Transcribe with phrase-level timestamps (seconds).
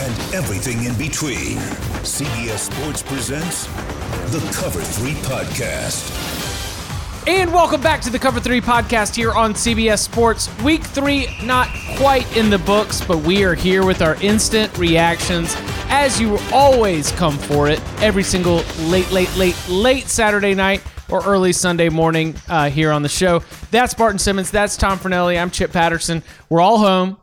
[0.00, 1.58] and everything in between,
[2.02, 3.66] CBS Sports presents
[4.32, 6.16] the Cover 3 podcast.
[7.28, 10.48] And welcome back to the Cover 3 podcast here on CBS Sports.
[10.62, 15.54] Week 3 not quite in the books, but we are here with our instant reactions
[15.90, 21.22] as you always come for it every single late, late, late, late Saturday night or
[21.26, 23.42] early Sunday morning uh, here on the show.
[23.70, 24.50] That's Barton Simmons.
[24.50, 25.38] That's Tom Fornelli.
[25.38, 26.22] I'm Chip Patterson.
[26.48, 27.18] We're all home.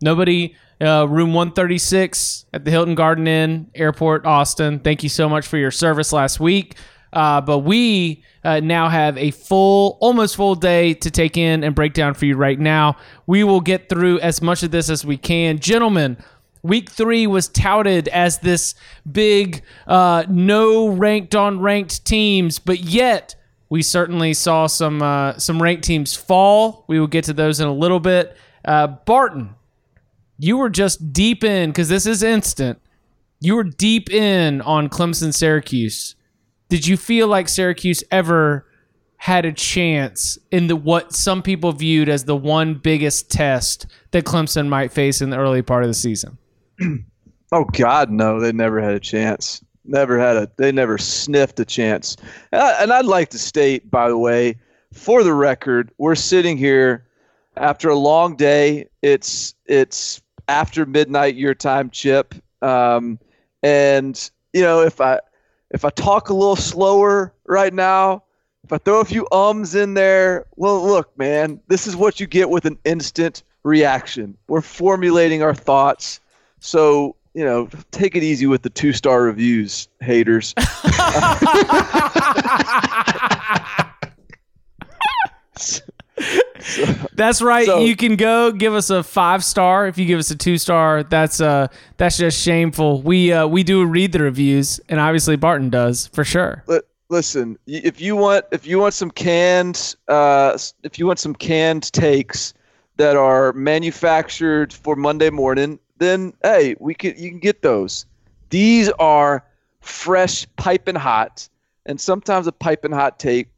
[0.00, 4.80] Nobody, uh, room 136 at the Hilton Garden Inn, Airport, Austin.
[4.80, 6.76] Thank you so much for your service last week.
[7.12, 11.74] Uh, but we uh, now have a full, almost full day to take in and
[11.74, 12.96] break down for you right now.
[13.26, 15.58] We will get through as much of this as we can.
[15.58, 16.16] Gentlemen,
[16.62, 18.74] week three was touted as this
[19.10, 23.34] big, uh, no ranked on ranked teams, but yet
[23.68, 26.84] we certainly saw some uh, some ranked teams fall.
[26.88, 28.36] We will get to those in a little bit.
[28.64, 29.54] Uh, Barton,
[30.40, 32.80] you were just deep in because this is instant.
[33.40, 36.16] You were deep in on Clemson Syracuse
[36.70, 38.64] did you feel like Syracuse ever
[39.16, 44.24] had a chance in the what some people viewed as the one biggest test that
[44.24, 46.38] Clemson might face in the early part of the season?
[47.52, 48.38] Oh God, no!
[48.38, 49.60] They never had a chance.
[49.84, 50.48] Never had a.
[50.56, 52.16] They never sniffed a chance.
[52.52, 54.56] And I'd like to state, by the way,
[54.92, 57.08] for the record, we're sitting here
[57.56, 58.88] after a long day.
[59.02, 62.34] It's it's after midnight your time, Chip.
[62.60, 63.20] Um,
[63.62, 65.20] and you know, if I
[65.70, 68.24] if I talk a little slower right now,
[68.64, 72.26] if I throw a few ums in there, well, look, man, this is what you
[72.26, 74.36] get with an instant reaction.
[74.48, 76.18] We're formulating our thoughts.
[76.58, 80.52] So, you know, take it easy with the two star reviews, haters.
[87.14, 87.66] that's right.
[87.66, 89.86] so- you can go give us a five star.
[89.86, 93.02] If you give us a two star, that's uh that's just shameful.
[93.02, 96.62] We uh we do read the reviews, and obviously Barton does for sure.
[96.66, 101.34] Li- listen, if you want if you want some canned uh, if you want some
[101.34, 102.54] canned takes
[102.96, 108.06] that are manufactured for Monday morning, then hey, we can you can get those.
[108.50, 109.44] These are
[109.80, 111.48] fresh, piping hot,
[111.86, 113.48] and sometimes a piping hot take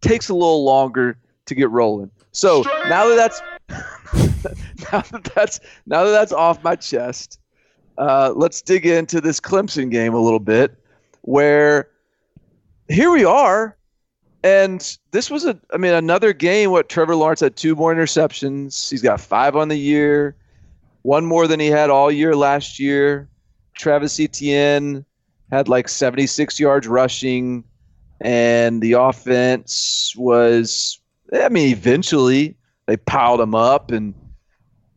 [0.00, 1.16] takes a little longer
[1.54, 2.10] to get rolling.
[2.32, 3.42] So now that that's
[4.92, 7.38] now that that's now that that's off my chest,
[7.98, 10.76] uh, let's dig into this Clemson game a little bit,
[11.22, 11.88] where
[12.88, 13.76] here we are,
[14.42, 16.70] and this was a I mean another game.
[16.70, 18.90] What Trevor Lawrence had two more interceptions.
[18.90, 20.36] He's got five on the year,
[21.02, 23.28] one more than he had all year last year.
[23.74, 25.04] Travis Etienne
[25.50, 27.64] had like 76 yards rushing,
[28.20, 31.01] and the offense was
[31.32, 32.56] I mean, eventually
[32.86, 34.14] they piled them up and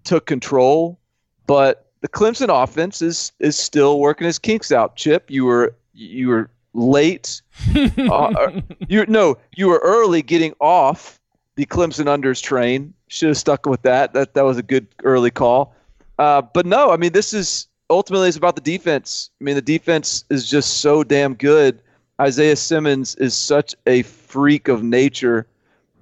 [0.04, 1.00] took control,
[1.48, 4.96] but the Clemson offense is is still working his kinks out.
[4.96, 7.42] Chip, you were you were late.
[8.12, 8.52] uh,
[8.88, 11.20] you no, you were early getting off
[11.56, 12.94] the Clemson unders train.
[13.08, 14.14] Should have stuck with that.
[14.14, 15.74] That that was a good early call.
[16.20, 19.30] Uh, but no, I mean this is ultimately it's about the defense.
[19.42, 21.82] I mean the defense is just so damn good.
[22.20, 25.48] Isaiah Simmons is such a freak of nature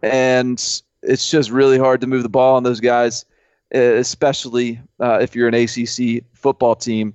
[0.04, 3.26] and it's just really hard to move the ball on those guys,
[3.72, 7.14] especially uh, if you're an ACC football team.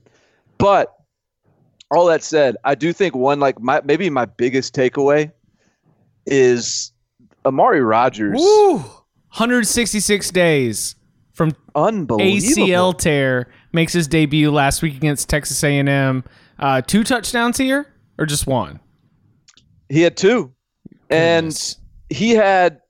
[0.57, 0.95] But
[1.91, 5.31] all that said, I do think one like my maybe my biggest takeaway
[6.27, 6.93] is
[7.45, 8.37] Amari Rodgers.
[8.37, 8.79] Woo!
[8.79, 10.97] 166 days
[11.33, 12.67] from Unbelievable.
[12.67, 16.25] ACL tear makes his debut last week against Texas A&M.
[16.59, 17.87] Uh, two touchdowns here,
[18.19, 18.81] or just one?
[19.89, 20.53] He had two,
[21.09, 21.77] Goodness.
[22.11, 22.81] He had.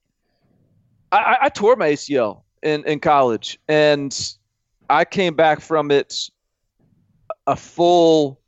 [1.10, 4.14] I, I- I tore my ACL in in college, and
[4.90, 6.30] I came back from it
[7.46, 8.40] a full.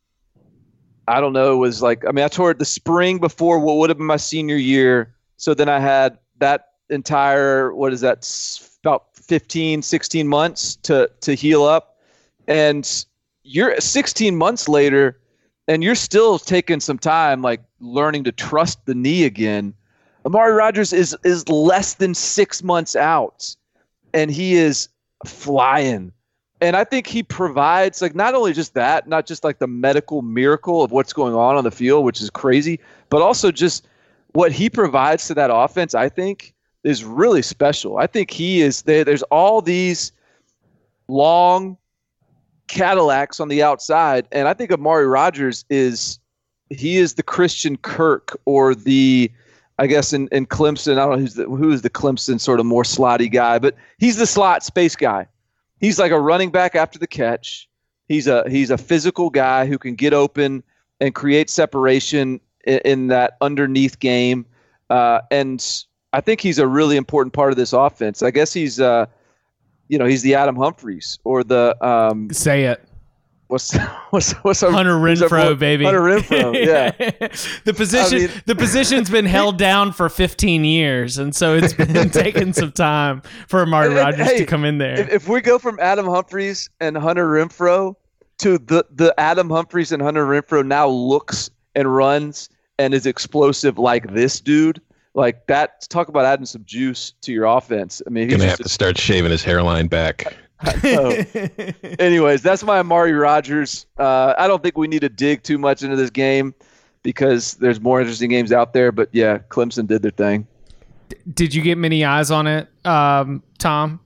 [1.08, 1.55] I don't know.
[1.55, 4.06] It was like I mean, I tore it the spring before what would have been
[4.06, 5.14] my senior year.
[5.37, 8.28] So then I had that entire what is that
[8.82, 11.99] about 15 16 months to to heal up
[12.49, 13.05] and
[13.44, 15.20] you're 16 months later
[15.69, 19.73] and you're still taking some time like learning to trust the knee again
[20.26, 23.55] amari rodgers is is less than six months out
[24.12, 24.88] and he is
[25.26, 26.12] flying.
[26.62, 30.22] And i think he provides like not only just that not just like the medical
[30.22, 33.87] miracle of what's going on on the field which is crazy but also just
[34.32, 37.99] what he provides to that offense i think is really special.
[37.99, 40.12] I think he is there there's all these
[41.08, 41.76] long
[42.69, 46.19] Cadillacs on the outside, and I think Amari Rodgers is
[46.70, 49.31] he is the Christian Kirk or the
[49.81, 50.93] I guess in, in Clemson.
[50.93, 54.17] I don't know who's the, who's the Clemson sort of more slotty guy, but he's
[54.17, 55.27] the slot space guy.
[55.81, 57.67] He's like a running back after the catch.
[58.06, 60.62] He's a he's a physical guy who can get open
[61.00, 64.44] and create separation in, in that underneath game,
[64.91, 68.23] uh, and I think he's a really important part of this offense.
[68.23, 68.79] I guess he's.
[68.79, 69.06] Uh,
[69.88, 72.81] you know, he's the Adam Humphries or the um, Say it.
[73.50, 73.75] what's
[74.11, 75.85] what's what's our, Hunter who's our Renfrow, baby.
[75.85, 76.91] Hunter Renfrow, yeah.
[77.64, 81.73] the position I mean- the position's been held down for 15 years, and so it's
[81.73, 84.99] been taking some time for Amari And- and, Rodgers hey, to come in there.
[85.00, 87.97] If, if we go from Adam Humphries and Hunter Renfrow
[88.38, 92.49] to the the Adam Humphries and Hunter Renfrow now looks and runs
[92.79, 94.81] and is explosive like this dude,
[95.14, 95.82] like that.
[95.91, 98.00] Talk about adding some juice to your offense.
[98.06, 100.37] I mean, he's Gonna just have to start shaving his hairline back.
[100.83, 101.11] So,
[101.99, 103.87] anyways, that's my Amari Rodgers.
[103.99, 106.55] Uh, I don't think we need to dig too much into this game
[107.03, 108.93] because there's more interesting games out there.
[108.93, 110.47] But yeah, Clemson did their thing.
[111.33, 114.01] Did you get many eyes on it, um, Tom?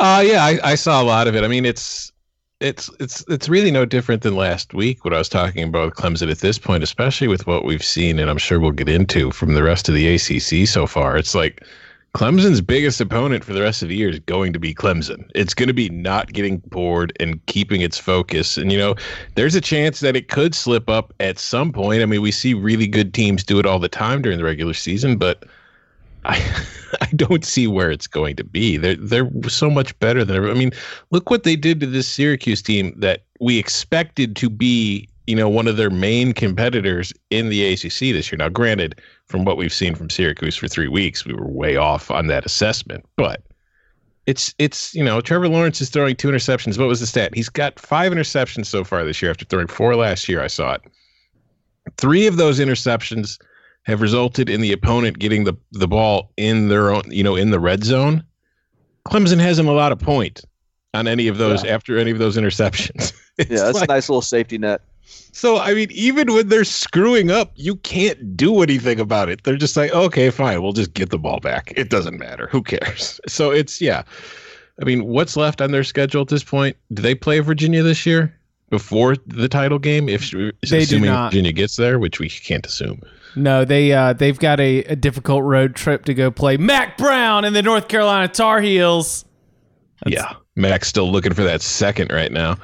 [0.00, 1.44] Uh yeah, I, I saw a lot of it.
[1.44, 2.12] I mean, it's
[2.60, 5.04] it's it's it's really no different than last week.
[5.04, 8.30] What I was talking about Clemson at this point, especially with what we've seen, and
[8.30, 11.16] I'm sure we'll get into from the rest of the ACC so far.
[11.16, 11.64] It's like
[12.14, 15.28] Clemson's biggest opponent for the rest of the year is going to be Clemson.
[15.34, 18.56] It's going to be not getting bored and keeping its focus.
[18.56, 18.94] And you know,
[19.34, 22.02] there's a chance that it could slip up at some point.
[22.02, 24.74] I mean, we see really good teams do it all the time during the regular
[24.74, 25.44] season, but
[26.24, 26.36] I
[27.00, 28.76] I don't see where it's going to be.
[28.76, 30.48] They're they're so much better than ever.
[30.48, 30.70] I mean,
[31.10, 35.48] look what they did to this Syracuse team that we expected to be, you know,
[35.48, 38.36] one of their main competitors in the ACC this year.
[38.38, 42.10] Now, granted, from what we've seen from Syracuse for three weeks, we were way off
[42.10, 43.42] on that assessment, but
[44.26, 46.78] it's it's you know Trevor Lawrence is throwing two interceptions.
[46.78, 47.34] What was the stat?
[47.34, 50.42] He's got five interceptions so far this year after throwing four last year.
[50.42, 50.82] I saw it.
[51.98, 53.38] Three of those interceptions
[53.82, 57.50] have resulted in the opponent getting the the ball in their own, you know, in
[57.50, 58.24] the red zone.
[59.06, 60.40] Clemson hasn't allowed a point
[60.94, 63.12] on any of those after any of those interceptions.
[63.36, 64.80] Yeah, that's like- a nice little safety net.
[65.06, 69.42] So I mean, even when they're screwing up, you can't do anything about it.
[69.44, 71.72] They're just like, okay, fine, we'll just get the ball back.
[71.76, 72.48] It doesn't matter.
[72.50, 73.20] Who cares?
[73.28, 74.02] So it's yeah.
[74.80, 76.76] I mean, what's left on their schedule at this point?
[76.92, 78.36] Do they play Virginia this year
[78.70, 80.08] before the title game?
[80.08, 81.30] If They do assuming not.
[81.32, 83.00] Virginia gets there, which we can't assume.
[83.36, 87.44] No, they uh, they've got a, a difficult road trip to go play Mack Brown
[87.44, 89.24] and the North Carolina Tar Heels.
[90.06, 92.56] yeah, Mack's still looking for that second right now.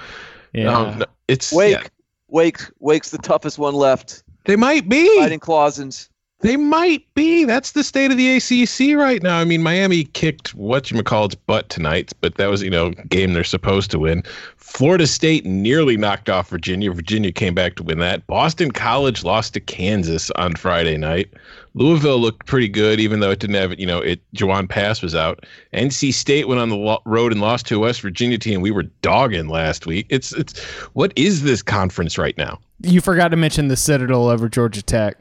[0.52, 1.86] Yeah, Um, it's Wake, yeah.
[2.30, 4.22] Wake, Wake's the toughest one left.
[4.44, 5.18] They might be.
[5.18, 6.09] Fighting Clawsons.
[6.40, 7.44] They might be.
[7.44, 9.38] That's the state of the ACC right now.
[9.38, 13.90] I mean, Miami kicked whatchamacallit's butt tonight, but that was, you know, game they're supposed
[13.90, 14.22] to win.
[14.56, 16.92] Florida State nearly knocked off Virginia.
[16.92, 18.26] Virginia came back to win that.
[18.26, 21.28] Boston College lost to Kansas on Friday night.
[21.74, 24.20] Louisville looked pretty good, even though it didn't have, you know, it.
[24.34, 25.44] Jawon Pass was out.
[25.74, 28.70] NC State went on the lo- road and lost to a West Virginia team we
[28.70, 30.06] were dogging last week.
[30.08, 30.58] It's, it's,
[30.94, 32.58] what is this conference right now?
[32.82, 35.16] you forgot to mention the Citadel over Georgia Tech.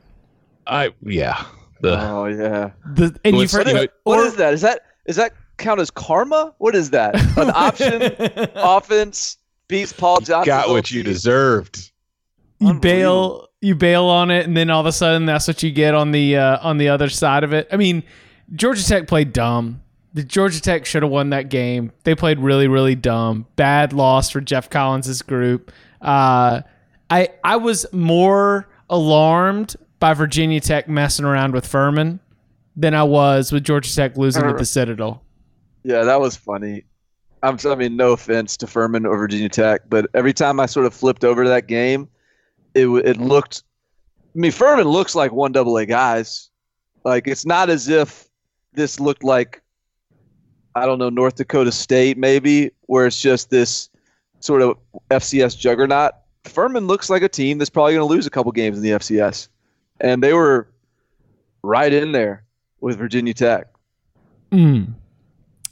[0.70, 1.44] I, yeah.
[1.82, 2.72] The, Oh yeah.
[2.94, 3.82] The, and you What's- forgot.
[3.82, 4.54] you What is that?
[4.54, 6.54] Is that is that count as karma?
[6.60, 7.16] What is that?
[7.38, 8.02] An option
[8.56, 10.46] offense beats Paul Johnson.
[10.46, 11.92] got what you deserved.
[12.60, 15.72] you bail you bail on it and then all of a sudden that's what you
[15.72, 18.02] get on the uh, on the other side of it i mean
[18.56, 19.82] georgia tech played dumb
[20.14, 24.30] the georgia tech should have won that game they played really really dumb bad loss
[24.30, 25.72] for geoff collins's group
[26.02, 26.62] uh,
[27.10, 32.20] I I was more alarmed by Virginia Tech messing around with Furman
[32.76, 35.24] than I was with Georgia Tech losing at the uh, Citadel.
[35.84, 36.84] Yeah, that was funny.
[37.42, 40.86] I'm, I mean, no offense to Furman or Virginia Tech, but every time I sort
[40.86, 42.08] of flipped over to that game,
[42.74, 43.64] it it looked.
[44.36, 46.50] I mean, Furman looks like one double A guys.
[47.04, 48.28] Like it's not as if
[48.74, 49.62] this looked like
[50.76, 53.90] I don't know North Dakota State maybe, where it's just this
[54.40, 54.78] sort of
[55.10, 56.14] FCS juggernaut.
[56.46, 58.92] Furman looks like a team that's probably going to lose a couple games in the
[58.92, 59.50] FCS,
[60.02, 60.68] and they were
[61.64, 62.44] right in there
[62.82, 63.68] with Virginia Tech.
[64.52, 64.96] Um.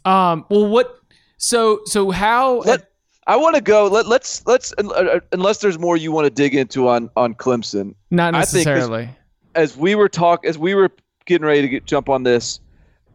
[0.05, 0.99] Well, what?
[1.37, 2.59] So so how?
[2.59, 2.89] Let
[3.25, 3.87] I want to go.
[3.87, 7.35] Let let's let's uh, uh, unless there's more you want to dig into on on
[7.35, 7.93] Clemson.
[8.11, 9.09] not I think this- necessarily.
[9.55, 10.91] As we were talk, as we were
[11.25, 12.59] getting ready to get, jump on this,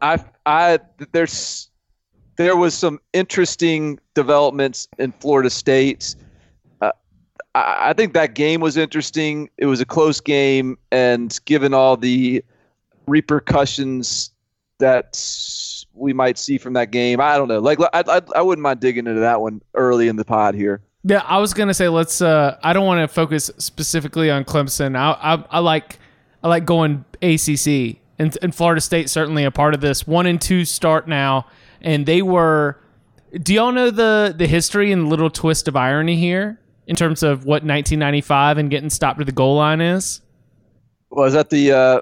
[0.00, 0.80] I I
[1.12, 1.70] there's
[2.36, 6.16] there was some interesting developments in Florida State.
[7.54, 9.50] I, I think that game was interesting.
[9.58, 12.44] It was a close game, and given all the
[13.06, 14.30] repercussions
[14.78, 15.18] that
[15.94, 17.60] we might see from that game, I don't know.
[17.60, 20.80] Like I I, I wouldn't mind digging into that one early in the pod here.
[21.04, 22.20] Yeah, I was gonna say let's.
[22.20, 24.96] Uh, I don't want to focus specifically on Clemson.
[24.96, 25.98] I, I I like
[26.42, 30.06] I like going ACC and and Florida State certainly a part of this.
[30.06, 31.46] One and two start now,
[31.80, 32.78] and they were.
[33.32, 37.44] Do y'all know the the history and little twist of irony here in terms of
[37.44, 40.20] what 1995 and getting stopped at the goal line is?
[41.10, 42.00] Was that the uh,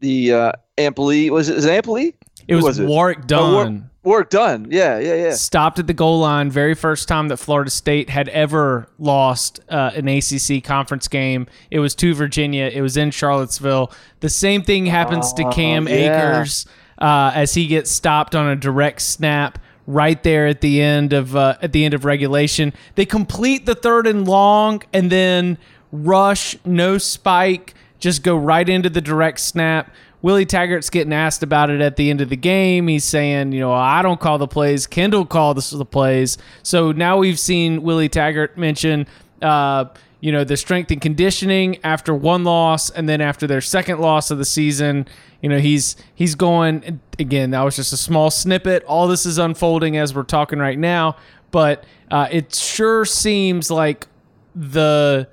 [0.00, 1.30] the uh, Ampli?
[1.30, 2.14] Was it, is it Ampli?
[2.48, 2.86] It was, was it?
[2.86, 3.90] Warrick Oh, War- Dunn.
[4.30, 4.68] Done.
[4.70, 5.32] Yeah, yeah, yeah.
[5.32, 6.48] stopped at the goal line.
[6.48, 11.48] Very first time that Florida State had ever lost uh, an ACC conference game.
[11.72, 12.70] It was to Virginia.
[12.72, 13.90] It was in Charlottesville.
[14.20, 16.34] The same thing happens to Cam Oh, yeah.
[16.36, 16.66] Akers
[16.98, 21.36] uh, as he gets stopped on a direct snap right there at the end of
[21.36, 22.72] uh, at the end of regulation.
[22.94, 25.58] They complete the third and long, and then
[25.92, 29.92] rush, no spike, just go right into the direct snap.
[30.22, 32.88] Willie Taggart's getting asked about it at the end of the game.
[32.88, 34.86] He's saying, you know, I don't call the plays.
[34.86, 36.36] Kendall the, the plays.
[36.62, 39.06] So now we've seen Willie Taggart mention,
[39.40, 39.84] uh,
[40.26, 44.32] you know, the strength and conditioning after one loss, and then after their second loss
[44.32, 45.06] of the season.
[45.40, 47.50] You know, he's he's going again.
[47.50, 48.82] That was just a small snippet.
[48.88, 51.14] All this is unfolding as we're talking right now,
[51.52, 54.08] but uh, it sure seems like
[54.56, 55.28] the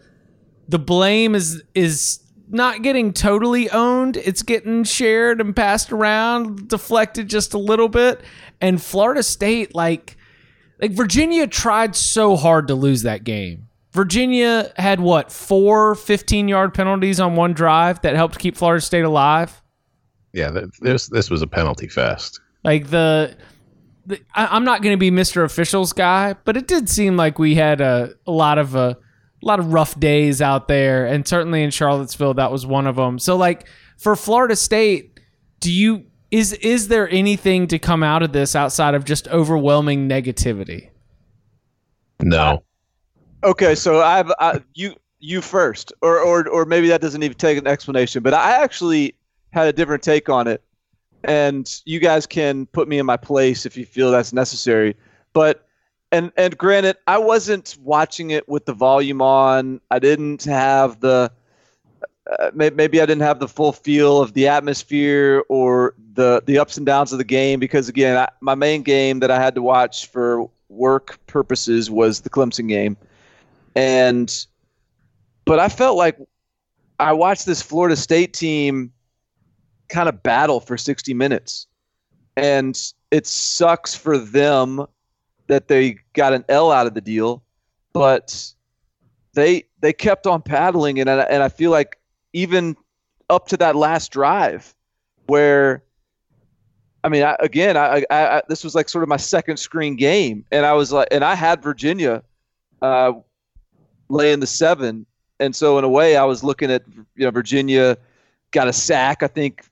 [0.67, 4.17] the blame is is not getting totally owned.
[4.17, 8.21] It's getting shared and passed around, deflected just a little bit.
[8.62, 10.17] And Florida State, like,
[10.79, 13.69] like Virginia tried so hard to lose that game.
[13.93, 19.05] Virginia had what four 15 yard penalties on one drive that helped keep Florida State
[19.05, 19.62] alive.
[20.33, 22.41] Yeah, this this was a penalty fest.
[22.63, 23.38] Like the,
[24.07, 25.43] the I, I'm not going to be Mr.
[25.43, 28.95] Officials guy, but it did seem like we had a, a lot of uh,
[29.43, 32.95] a lot of rough days out there, and certainly in Charlottesville, that was one of
[32.95, 33.19] them.
[33.19, 35.19] So, like for Florida State,
[35.59, 40.09] do you is is there anything to come out of this outside of just overwhelming
[40.09, 40.89] negativity?
[42.19, 42.63] No,
[43.43, 47.57] Okay, so I've I, you you first, or or or maybe that doesn't even take
[47.57, 48.23] an explanation.
[48.23, 49.15] But I actually
[49.51, 50.63] had a different take on it,
[51.23, 54.95] and you guys can put me in my place if you feel that's necessary.
[55.33, 55.67] But
[56.12, 59.81] and and granted, I wasn't watching it with the volume on.
[59.91, 61.31] I didn't have the
[62.31, 66.77] uh, maybe I didn't have the full feel of the atmosphere or the the ups
[66.77, 69.62] and downs of the game because again, I, my main game that I had to
[69.62, 72.95] watch for work purposes was the Clemson game,
[73.75, 74.45] and
[75.45, 76.17] but I felt like
[76.99, 78.91] I watched this Florida State team
[79.89, 81.67] kind of battle for 60 minutes,
[82.37, 82.79] and
[83.11, 84.85] it sucks for them
[85.47, 87.43] that they got an L out of the deal,
[87.91, 88.53] but
[89.33, 91.99] they they kept on paddling, and I, and I feel like
[92.33, 92.75] even
[93.29, 94.73] up to that last drive,
[95.27, 95.83] where
[97.03, 99.95] I mean, I, again, I, I, I this was like sort of my second screen
[99.95, 102.23] game, and I was like, and I had Virginia
[102.81, 103.13] uh,
[104.13, 105.05] laying the seven,
[105.39, 106.84] and so in a way, I was looking at
[107.15, 107.98] you know Virginia
[108.51, 109.65] got a sack, I think,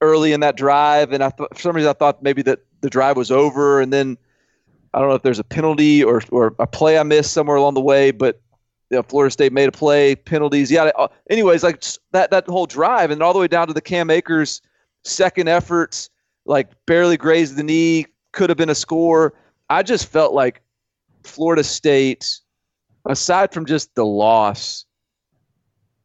[0.00, 2.90] early in that drive, and I thought for some reason I thought maybe that the
[2.90, 4.16] drive was over, and then
[4.94, 7.74] I don't know if there's a penalty or or a play I missed somewhere along
[7.74, 8.40] the way, but
[8.90, 10.70] you know, Florida State made a play, penalties.
[10.70, 10.90] Yeah.
[10.96, 14.10] uh, Anyways, like that that whole drive, and all the way down to the Cam
[14.10, 14.60] Akers
[15.04, 16.10] second efforts,
[16.44, 19.34] like barely grazed the knee, could have been a score.
[19.70, 20.62] I just felt like
[21.24, 22.40] Florida State,
[23.06, 24.84] aside from just the loss,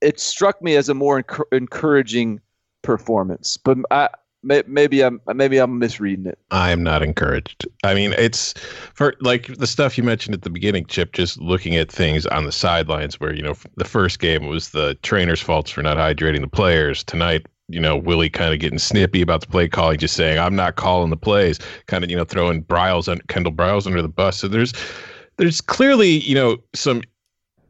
[0.01, 2.41] it struck me as a more encour- encouraging
[2.81, 3.58] performance.
[3.58, 4.10] But I
[4.43, 6.39] may, maybe I'm maybe I'm misreading it.
[6.50, 7.67] I am not encouraged.
[7.84, 8.53] I mean, it's
[8.93, 11.13] for like the stuff you mentioned at the beginning, Chip.
[11.13, 14.96] Just looking at things on the sidelines, where you know the first game was the
[15.03, 17.03] trainer's faults for not hydrating the players.
[17.03, 20.55] Tonight, you know, Willie kind of getting snippy about the play calling, just saying I'm
[20.55, 24.10] not calling the plays, kind of you know throwing Briles and Kendall Briles under the
[24.10, 24.38] bus.
[24.38, 24.74] So there's
[25.42, 27.02] there's clearly you know some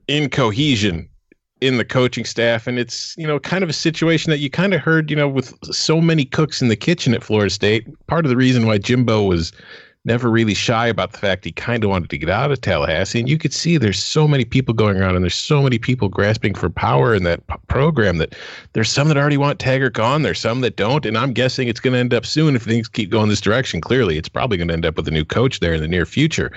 [0.09, 1.07] incohesion
[1.61, 4.73] in the coaching staff and it's you know kind of a situation that you kind
[4.73, 7.87] of heard you know with so many cooks in the kitchen at Florida State.
[8.07, 9.53] Part of the reason why Jimbo was
[10.03, 13.21] never really shy about the fact he kind of wanted to get out of Tallahassee
[13.21, 16.09] and you could see there's so many people going around and there's so many people
[16.09, 18.35] grasping for power in that p- program that
[18.73, 21.79] there's some that already want Taggart gone there's some that don't and I'm guessing it's
[21.79, 23.79] going to end up soon if things keep going this direction.
[23.79, 26.05] Clearly it's probably going to end up with a new coach there in the near
[26.05, 26.51] future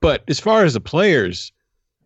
[0.00, 1.52] but as far as the players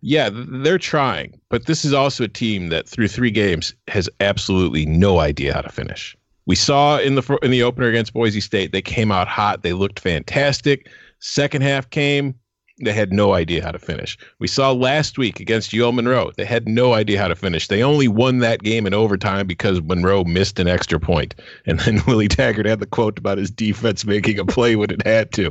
[0.06, 4.84] yeah, they're trying, but this is also a team that through three games has absolutely
[4.84, 6.14] no idea how to finish.
[6.44, 9.72] We saw in the in the opener against Boise State, they came out hot, they
[9.72, 10.90] looked fantastic.
[11.20, 12.34] Second half came,
[12.82, 14.18] they had no idea how to finish.
[14.40, 17.68] We saw last week against UL Monroe, they had no idea how to finish.
[17.68, 21.34] They only won that game in overtime because Monroe missed an extra point,
[21.64, 25.06] and then Willie Taggart had the quote about his defense making a play when it
[25.06, 25.50] had to.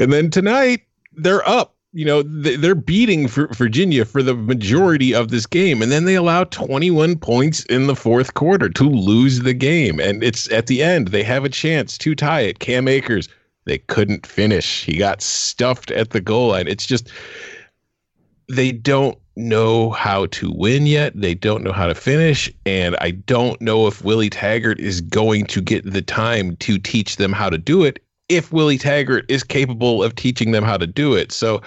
[0.00, 0.80] And then tonight,
[1.12, 6.06] they're up you know they're beating Virginia for the majority of this game, and then
[6.06, 10.00] they allow 21 points in the fourth quarter to lose the game.
[10.00, 12.58] And it's at the end they have a chance to tie it.
[12.60, 13.28] Cam Akers
[13.64, 14.84] they couldn't finish.
[14.84, 16.66] He got stuffed at the goal line.
[16.66, 17.10] It's just
[18.48, 21.12] they don't know how to win yet.
[21.14, 22.52] They don't know how to finish.
[22.66, 27.16] And I don't know if Willie Taggart is going to get the time to teach
[27.16, 30.86] them how to do it if Willie Taggart is capable of teaching them how to
[30.86, 31.32] do it.
[31.32, 31.60] So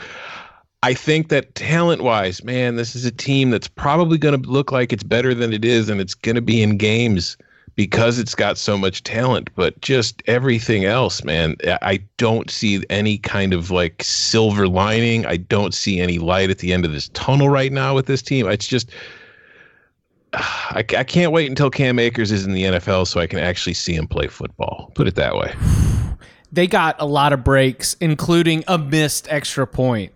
[0.83, 4.71] I think that talent wise, man, this is a team that's probably going to look
[4.71, 7.37] like it's better than it is, and it's going to be in games
[7.75, 9.49] because it's got so much talent.
[9.55, 15.25] But just everything else, man, I don't see any kind of like silver lining.
[15.25, 18.21] I don't see any light at the end of this tunnel right now with this
[18.21, 18.47] team.
[18.47, 18.91] It's just.
[20.33, 23.73] I, I can't wait until Cam Akers is in the NFL so I can actually
[23.73, 24.91] see him play football.
[24.93, 25.55] Put it that way
[26.55, 30.13] they got a lot of breaks, including a missed extra point.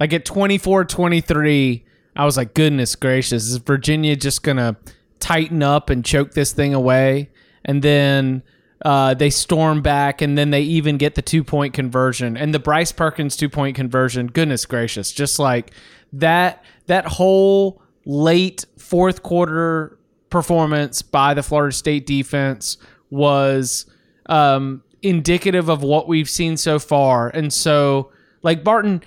[0.00, 1.84] Like at 24 23,
[2.16, 4.76] I was like, goodness gracious, is Virginia just going to
[5.20, 7.30] tighten up and choke this thing away?
[7.66, 8.42] And then
[8.84, 12.36] uh, they storm back, and then they even get the two point conversion.
[12.36, 15.70] And the Bryce Perkins two point conversion, goodness gracious, just like
[16.14, 19.98] that, that whole late fourth quarter
[20.30, 22.78] performance by the Florida State defense
[23.10, 23.86] was
[24.26, 27.28] um, indicative of what we've seen so far.
[27.28, 28.10] And so,
[28.42, 29.02] like Barton,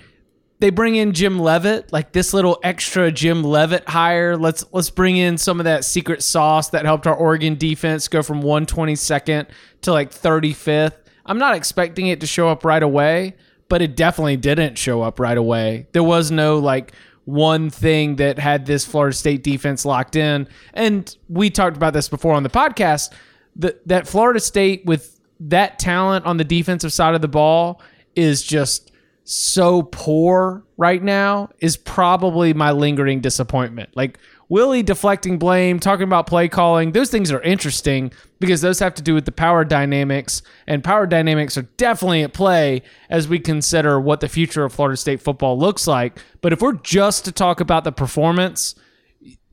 [0.60, 4.36] they bring in Jim Leavitt, like this little extra Jim Leavitt hire.
[4.36, 8.22] Let's let's bring in some of that secret sauce that helped our Oregon defense go
[8.22, 9.48] from 122nd
[9.82, 10.94] to like 35th.
[11.26, 13.36] I'm not expecting it to show up right away,
[13.68, 15.86] but it definitely didn't show up right away.
[15.92, 16.92] There was no like
[17.24, 20.48] one thing that had this Florida State defense locked in.
[20.72, 23.12] And we talked about this before on the podcast.
[23.56, 27.80] That that Florida State with that talent on the defensive side of the ball
[28.14, 28.92] is just
[29.24, 33.90] so poor right now is probably my lingering disappointment.
[33.94, 38.94] Like Willie deflecting blame, talking about play calling, those things are interesting because those have
[38.94, 43.38] to do with the power dynamics, and power dynamics are definitely at play as we
[43.38, 46.18] consider what the future of Florida State football looks like.
[46.40, 48.74] But if we're just to talk about the performance,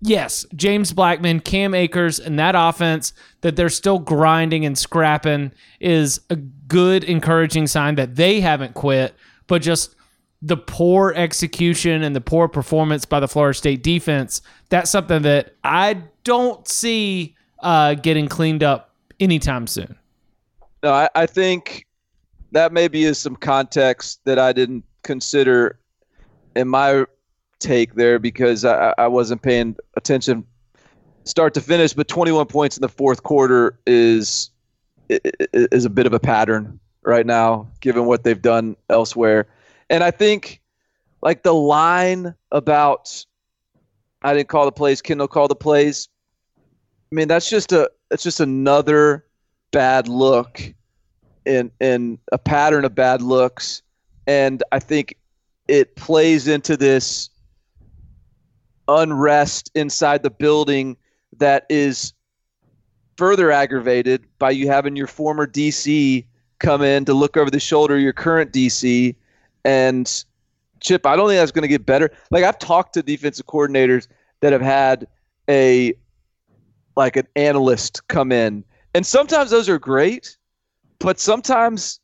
[0.02, 6.22] yes, James Blackman, Cam Akers, and that offense that they're still grinding and scrapping is
[6.30, 9.16] a good, encouraging sign that they haven't quit,
[9.48, 9.96] but just
[10.42, 15.56] the poor execution and the poor performance by the Florida State defense, that's something that
[15.64, 19.96] I don't see uh, getting cleaned up anytime soon.
[20.84, 21.88] No, I, I think
[22.52, 25.80] that maybe is some context that I didn't consider
[26.56, 27.06] in my
[27.66, 30.46] take there because I, I wasn't paying attention
[31.26, 31.94] start to finish.
[31.94, 34.52] But 21 points in the fourth quarter is
[35.10, 39.48] is a bit of a pattern right now, given what they've done elsewhere.
[39.90, 40.62] And I think
[41.22, 43.26] like the line about
[44.22, 46.08] I didn't call the plays, Kendall called the plays.
[47.12, 49.26] I mean, that's just a that's just another
[49.72, 50.62] bad look
[51.46, 53.82] in in a pattern of bad looks.
[54.28, 55.18] And I think
[55.68, 57.30] it plays into this
[58.88, 60.98] unrest inside the building
[61.38, 62.14] that is
[63.18, 66.26] further aggravated by you having your former DC
[66.60, 69.16] come in to look over the shoulder of your current DC.
[69.64, 70.26] And
[70.82, 72.12] Chip, I don't think that's going to get better.
[72.32, 74.08] Like I've talked to defensive coordinators
[74.42, 75.08] that have had
[75.50, 75.94] a
[76.96, 80.38] like an analyst come in And sometimes those are great,
[81.00, 82.00] but sometimes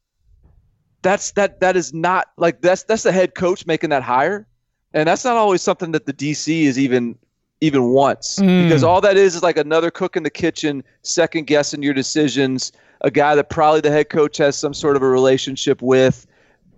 [1.02, 4.48] that's that that is not like that's that's the head coach making that hire,
[4.94, 7.18] and that's not always something that the DC is even
[7.64, 8.64] even wants Mm.
[8.64, 12.72] because all that is is like another cook in the kitchen, second guessing your decisions.
[13.02, 16.26] A guy that probably the head coach has some sort of a relationship with,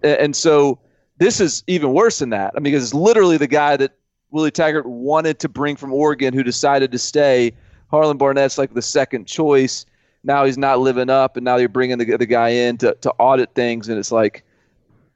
[0.04, 0.80] and so
[1.18, 2.54] this is even worse than that.
[2.56, 3.92] I mean, because it's literally the guy that
[4.32, 7.52] Willie Taggart wanted to bring from Oregon who decided to stay.
[7.92, 9.86] Harlon Barnett's like the second choice.
[10.24, 13.12] Now he's not living up, and now you're bringing the, the guy in to, to
[13.20, 14.44] audit things, and it's like,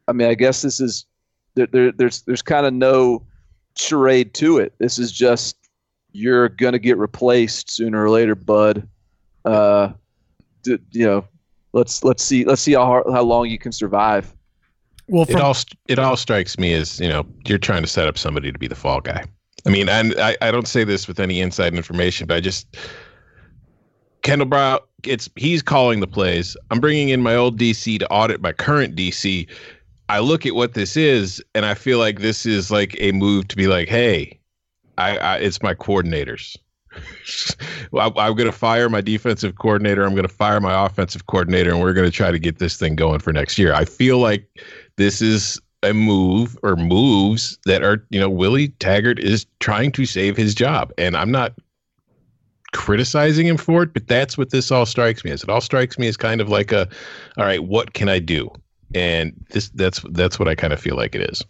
[0.08, 1.07] I mean, I guess this is
[1.58, 3.26] there, there there's there's kind of no
[3.76, 4.74] charade to it.
[4.78, 5.58] This is just
[6.12, 8.88] you're gonna get replaced sooner or later, bud.
[9.44, 9.92] Uh,
[10.64, 11.26] d- you know,
[11.74, 14.34] let's let's see let's see how hard, how long you can survive.
[15.08, 15.56] Well, it all
[15.88, 18.68] it all strikes me as you know you're trying to set up somebody to be
[18.68, 19.26] the fall guy.
[19.66, 22.78] I mean, and I, I don't say this with any inside information, but I just
[24.22, 24.80] Kendall Brown.
[25.04, 26.58] It's he's calling the plays.
[26.72, 29.48] I'm bringing in my old DC to audit my current DC.
[30.10, 33.48] I look at what this is, and I feel like this is like a move
[33.50, 34.40] to be like, hey,
[34.98, 36.56] I, I it's my coordinators.
[37.92, 40.04] well, I, I'm going to fire my defensive coordinator.
[40.04, 42.78] I'm going to fire my offensive coordinator, and we're going to try to get this
[42.78, 43.74] thing going for next year.
[43.74, 44.48] I feel like
[44.96, 50.06] this is a move or moves that are, you know, Willie Taggart is trying to
[50.06, 50.92] save his job.
[50.98, 51.54] And I'm not
[52.74, 55.44] criticizing him for it, but that's what this all strikes me as.
[55.44, 56.88] It all strikes me as kind of like a,
[57.38, 58.50] all right, what can I do?
[58.96, 61.44] And this that's that's what I kind of feel like it is.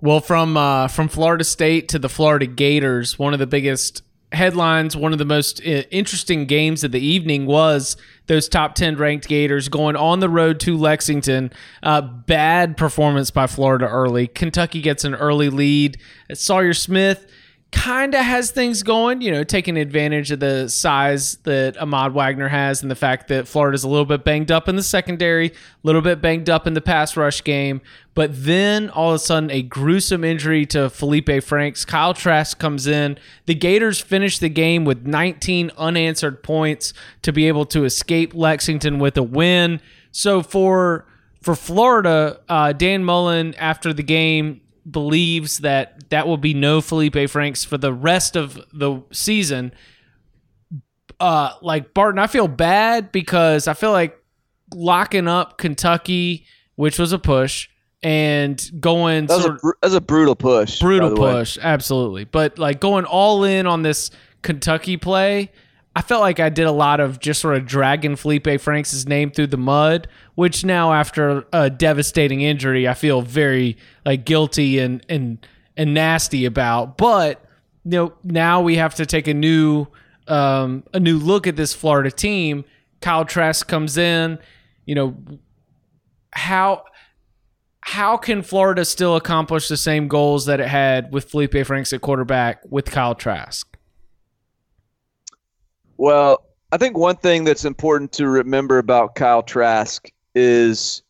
[0.00, 4.02] Well, from uh, from Florida State to the Florida Gators, one of the biggest
[4.32, 8.96] headlines, one of the most uh, interesting games of the evening was those top ten
[8.96, 11.52] ranked Gators going on the road to Lexington.
[11.82, 14.26] Uh, bad performance by Florida early.
[14.26, 15.98] Kentucky gets an early lead.
[16.32, 17.26] Sawyer Smith
[17.72, 22.48] kind of has things going, you know, taking advantage of the size that Ahmad Wagner
[22.48, 25.52] has and the fact that Florida's a little bit banged up in the secondary, a
[25.84, 27.80] little bit banged up in the pass rush game.
[28.14, 31.84] But then all of a sudden, a gruesome injury to Felipe Franks.
[31.84, 33.18] Kyle Trask comes in.
[33.46, 38.98] The Gators finish the game with 19 unanswered points to be able to escape Lexington
[38.98, 39.80] with a win.
[40.10, 41.06] So for
[41.40, 47.28] for Florida, uh, Dan Mullen after the game believes that that will be no Felipe
[47.28, 49.72] Franks for the rest of the season.
[51.18, 54.18] Uh, like Barton, I feel bad because I feel like
[54.74, 57.68] locking up Kentucky, which was a push,
[58.02, 60.80] and going That was, a, br- that was a brutal push.
[60.80, 61.32] brutal the way.
[61.32, 62.24] push, absolutely.
[62.24, 64.10] But like going all in on this
[64.42, 65.50] Kentucky play,
[65.96, 69.30] I felt like I did a lot of just sort of dragging Felipe Franks' name
[69.30, 73.76] through the mud, which now after a devastating injury, I feel very
[74.06, 75.44] like guilty and and
[75.76, 76.96] and nasty about.
[76.96, 77.44] But
[77.84, 79.88] you know, now we have to take a new
[80.28, 82.64] um, a new look at this Florida team.
[83.00, 84.38] Kyle Trask comes in.
[84.86, 85.16] You know
[86.32, 86.84] how
[87.80, 92.00] how can Florida still accomplish the same goals that it had with Felipe Franks at
[92.00, 93.69] quarterback with Kyle Trask?
[96.00, 101.02] Well, I think one thing that's important to remember about Kyle Trask is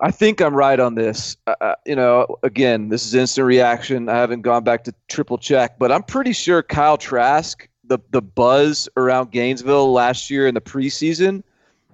[0.00, 1.36] I think I'm right on this.
[1.46, 4.08] Uh, uh, you know, again, this is instant reaction.
[4.08, 8.22] I haven't gone back to triple check, but I'm pretty sure Kyle Trask, the the
[8.22, 11.42] buzz around Gainesville last year in the preseason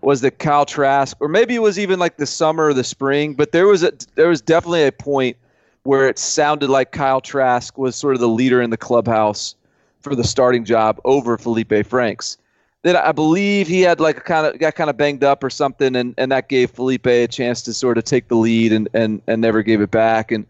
[0.01, 3.35] was that Kyle Trask, or maybe it was even like the summer or the spring,
[3.35, 5.37] but there was a there was definitely a point
[5.83, 9.57] where it sounded like Kyle Trask was sort of the leader in the clubhouse
[10.03, 12.37] for the starting job over Felipe Franks.
[12.83, 15.95] Then I believe he had like kind of got kind of banged up or something,
[15.95, 19.23] and, and that gave Felipe a chance to sort of take the lead and, and,
[19.29, 20.33] and never gave it back.
[20.33, 20.47] And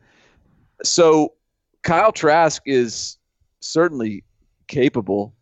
[0.83, 1.35] so
[1.83, 3.19] Kyle Trask is
[3.61, 4.25] certainly
[4.69, 5.35] capable.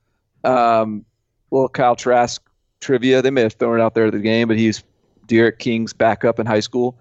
[0.42, 1.04] Um,
[1.50, 2.42] well, Kyle Trask
[2.80, 4.82] trivia, they may have thrown it out there at the game, but he's
[5.26, 6.98] D'Eriq King's backup in high school.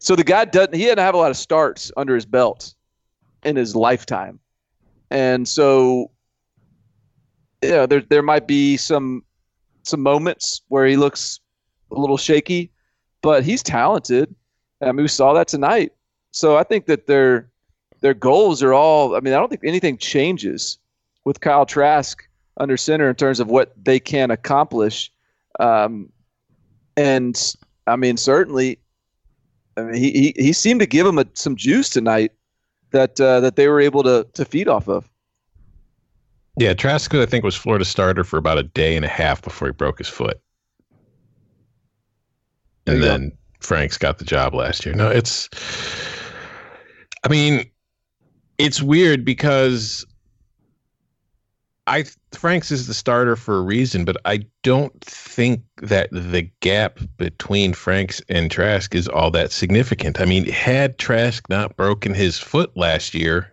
[0.00, 2.74] So the guy doesn't he didn't have a lot of starts under his belt
[3.44, 4.40] in his lifetime.
[5.10, 6.10] And so
[7.62, 9.24] you know, there there might be some
[9.82, 11.40] some moments where he looks
[11.90, 12.70] a little shaky,
[13.22, 14.34] but he's talented.
[14.82, 15.92] I mean, we saw that tonight.
[16.30, 17.50] So I think that their
[18.00, 19.14] their goals are all.
[19.14, 20.78] I mean, I don't think anything changes
[21.24, 22.22] with Kyle Trask
[22.56, 25.12] under center in terms of what they can accomplish.
[25.58, 26.10] Um,
[26.96, 27.54] and
[27.86, 28.78] I mean, certainly,
[29.76, 32.32] I mean, he he, he seemed to give them a, some juice tonight
[32.92, 35.09] that uh, that they were able to to feed off of.
[36.56, 39.68] Yeah, Trask, I think, was Florida starter for about a day and a half before
[39.68, 40.40] he broke his foot.
[42.86, 43.08] And you go.
[43.08, 44.94] then Franks got the job last year.
[44.94, 45.48] No, it's,
[47.24, 47.70] I mean,
[48.58, 50.04] it's weird because
[51.86, 57.00] I, Franks is the starter for a reason, but I don't think that the gap
[57.16, 60.20] between Franks and Trask is all that significant.
[60.20, 63.52] I mean, had Trask not broken his foot last year,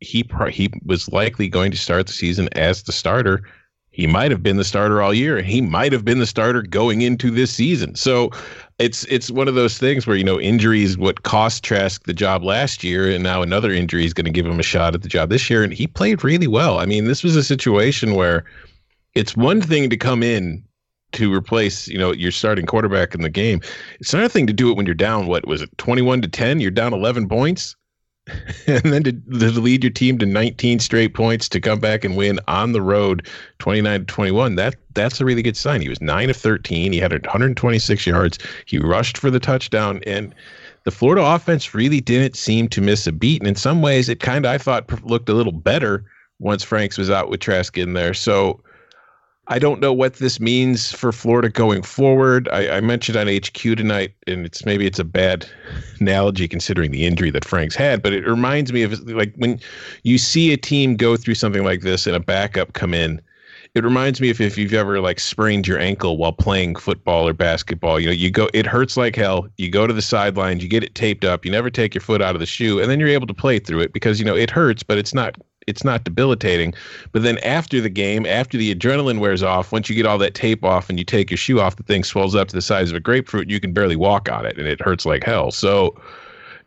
[0.00, 3.42] he he was likely going to start the season as the starter.
[3.92, 7.02] He might have been the starter all year, he might have been the starter going
[7.02, 7.94] into this season.
[7.94, 8.30] So
[8.78, 12.42] it's it's one of those things where you know injuries what cost Trask the job
[12.42, 15.08] last year, and now another injury is going to give him a shot at the
[15.08, 16.78] job this year, and he played really well.
[16.78, 18.44] I mean, this was a situation where
[19.14, 20.64] it's one thing to come in
[21.12, 23.60] to replace you know your starting quarterback in the game.
[23.98, 25.26] It's another thing to do it when you're down.
[25.26, 26.60] What was it, twenty one to ten?
[26.60, 27.76] You're down eleven points.
[28.66, 32.16] and then to, to, lead your team to 19 straight points to come back and
[32.16, 33.26] win on the road
[33.58, 35.80] 29 to 21 that that's a really good sign.
[35.80, 38.38] He was 9 of 13 he had 126 yards.
[38.66, 40.34] He rushed for the touchdown and
[40.84, 43.40] the Florida offense really didn't seem to miss a beat.
[43.40, 46.04] And in some ways it kind of I thought looked a little better
[46.38, 48.14] once Franks was out with Trask in there.
[48.14, 48.62] So
[49.50, 52.48] I don't know what this means for Florida going forward.
[52.52, 55.44] I, I, mentioned on HQ tonight, and it's maybe it's a bad
[55.98, 59.58] analogy considering the injury that Frank's had, but it reminds me of like when
[60.04, 63.20] you see a team go through something like this and a backup come in.
[63.74, 67.32] It reminds me of if you've ever like sprained your ankle while playing football or
[67.32, 67.98] basketball.
[67.98, 69.48] You know, you go, it hurts like hell.
[69.58, 72.22] You go to the sidelines, you get it taped up, you never take your foot
[72.22, 74.36] out of the shoe, and then you're able to play through it because you know
[74.36, 76.74] it hurts, but it's not it's not debilitating.
[77.12, 80.34] But then after the game, after the adrenaline wears off, once you get all that
[80.34, 82.90] tape off and you take your shoe off, the thing swells up to the size
[82.90, 83.50] of a grapefruit.
[83.50, 85.50] You can barely walk on it, and it hurts like hell.
[85.50, 86.00] So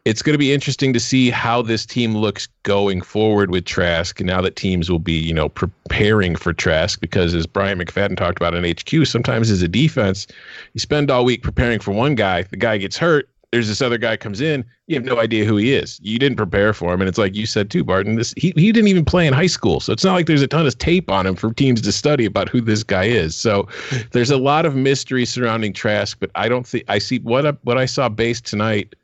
[0.05, 4.19] it's going to be interesting to see how this team looks going forward with Trask.
[4.19, 8.37] Now that teams will be, you know, preparing for Trask, because as Brian McFadden talked
[8.37, 10.27] about in HQ, sometimes as a defense,
[10.73, 13.99] you spend all week preparing for one guy, the guy gets hurt, there's this other
[13.99, 15.99] guy comes in, you have no idea who he is.
[16.01, 18.15] You didn't prepare for him, and it's like you said too, Barton.
[18.15, 20.47] This he he didn't even play in high school, so it's not like there's a
[20.47, 23.35] ton of tape on him for teams to study about who this guy is.
[23.35, 23.67] So
[24.11, 27.51] there's a lot of mystery surrounding Trask, but I don't think I see what I,
[27.61, 28.95] what I saw based tonight.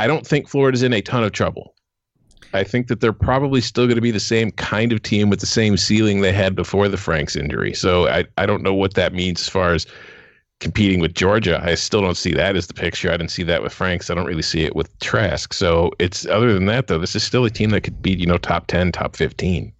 [0.00, 1.72] I don't think Florida's in a ton of trouble.
[2.52, 5.38] I think that they're probably still going to be the same kind of team with
[5.38, 7.74] the same ceiling they had before the Franks injury.
[7.74, 9.86] So I, I don't know what that means as far as
[10.60, 11.60] competing with Georgia.
[11.62, 13.10] I still don't see that as the picture.
[13.10, 14.10] I didn't see that with Franks.
[14.10, 15.52] I don't really see it with Trask.
[15.52, 18.26] So it's other than that though, this is still a team that could beat, you
[18.26, 19.72] know, top 10, top 15.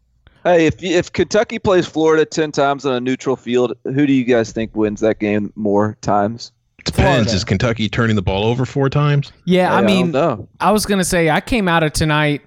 [0.44, 4.24] Hey, if if Kentucky plays Florida 10 times on a neutral field, who do you
[4.24, 6.52] guys think wins that game more times?
[6.84, 7.02] Depends.
[7.02, 7.30] Florida.
[7.32, 9.32] Is Kentucky turning the ball over four times?
[9.44, 12.42] Yeah, I mean, I, I was going to say I came out of tonight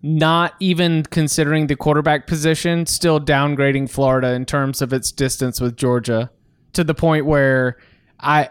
[0.00, 5.76] not even considering the quarterback position, still downgrading Florida in terms of its distance with
[5.76, 6.30] Georgia
[6.74, 7.78] to the point where
[8.20, 8.50] I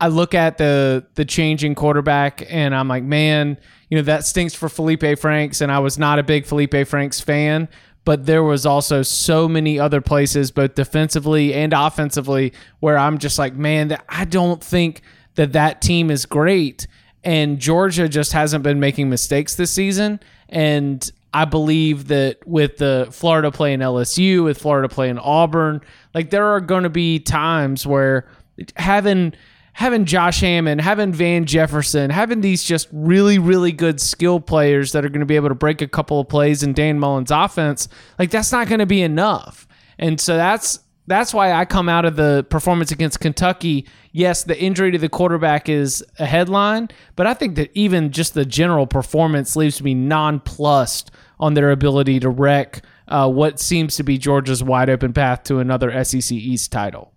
[0.00, 3.56] I look at the the changing quarterback and I'm like, man,
[3.88, 7.20] you know that stinks for Felipe Franks, and I was not a big Felipe Franks
[7.20, 7.68] fan,
[8.04, 13.38] but there was also so many other places, both defensively and offensively, where I'm just
[13.38, 15.02] like, man, I don't think
[15.36, 16.86] that that team is great,
[17.22, 23.08] and Georgia just hasn't been making mistakes this season, and I believe that with the
[23.10, 25.80] Florida playing LSU, with Florida playing Auburn,
[26.14, 28.28] like there are going to be times where
[28.76, 29.32] having
[29.74, 35.04] having Josh Hammond, having Van Jefferson, having these just really really good skill players that
[35.04, 37.88] are going to be able to break a couple of plays in Dan Mullen's offense,
[38.18, 39.66] like that's not going to be enough.
[39.98, 43.86] And so that's that's why I come out of the performance against Kentucky.
[44.12, 48.34] Yes, the injury to the quarterback is a headline, but I think that even just
[48.34, 51.10] the general performance leaves me nonplussed
[51.40, 55.58] on their ability to wreck uh, what seems to be Georgia's wide open path to
[55.58, 57.12] another SEC East title.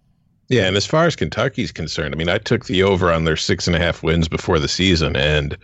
[0.47, 3.37] Yeah, and as far as Kentucky's concerned, I mean, I took the over on their
[3.37, 5.57] six and a half wins before the season, and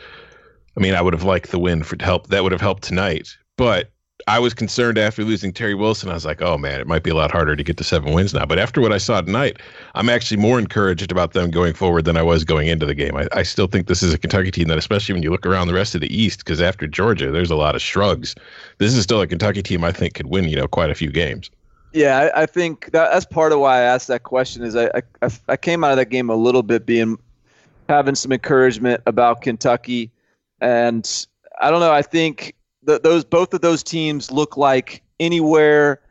[0.78, 2.28] I mean, I would have liked the win for help.
[2.28, 3.92] That would have helped tonight, but
[4.28, 6.10] I was concerned after losing Terry Wilson.
[6.10, 8.14] I was like, oh man, it might be a lot harder to get to seven
[8.14, 8.46] wins now.
[8.46, 9.60] But after what I saw tonight,
[9.96, 13.16] I'm actually more encouraged about them going forward than I was going into the game.
[13.16, 15.68] I, I still think this is a Kentucky team that, especially when you look around
[15.68, 18.36] the rest of the East, because after Georgia, there's a lot of shrugs.
[18.78, 21.12] This is still a Kentucky team I think could win, you know, quite a few
[21.12, 21.50] games.
[21.94, 24.64] Yeah, I, I think that, that's part of why I asked that question.
[24.64, 24.90] Is I,
[25.22, 27.18] I I came out of that game a little bit being
[27.90, 30.10] having some encouragement about Kentucky,
[30.62, 31.26] and
[31.60, 31.92] I don't know.
[31.92, 36.02] I think the, those both of those teams look like anywhere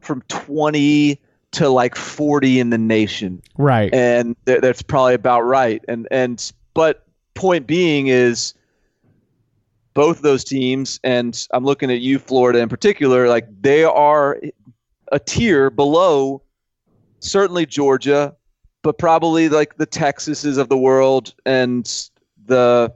[0.00, 1.20] from 20
[1.52, 3.42] to like 40 in the nation.
[3.58, 3.92] Right.
[3.92, 5.84] And th- that's probably about right.
[5.88, 8.54] And and but point being is
[9.94, 14.40] both of those teams and I'm looking at you Florida in particular like they are
[15.10, 16.42] a tier below
[17.18, 18.36] certainly Georgia
[18.82, 22.08] but probably like the Texases of the world and
[22.46, 22.92] the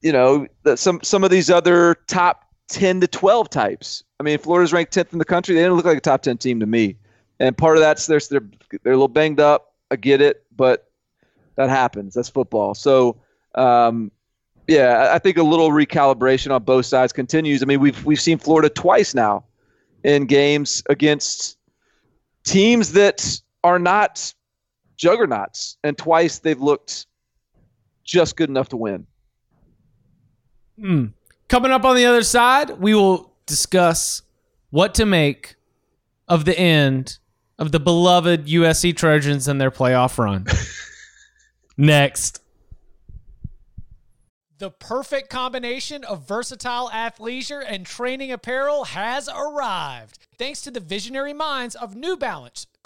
[0.00, 4.04] you know, some some of these other top 10 to 12 types.
[4.20, 5.54] I mean, Florida's ranked 10th in the country.
[5.54, 6.96] They didn't look like a top 10 team to me.
[7.40, 8.48] And part of that's they're, they're,
[8.82, 9.74] they're a little banged up.
[9.90, 10.90] I get it, but
[11.56, 12.14] that happens.
[12.14, 12.74] That's football.
[12.74, 13.20] So,
[13.54, 14.10] um,
[14.66, 17.62] yeah, I think a little recalibration on both sides continues.
[17.62, 19.44] I mean, we've we've seen Florida twice now
[20.04, 21.56] in games against
[22.44, 24.34] teams that are not
[24.96, 27.06] juggernauts, and twice they've looked
[28.04, 29.06] just good enough to win.
[30.80, 31.12] Mm.
[31.48, 34.22] Coming up on the other side, we will discuss
[34.70, 35.56] what to make
[36.28, 37.18] of the end
[37.58, 40.46] of the beloved USC Trojans and their playoff run.
[41.76, 42.42] Next.
[44.58, 50.26] The perfect combination of versatile athleisure and training apparel has arrived.
[50.36, 52.66] Thanks to the visionary minds of New Balance,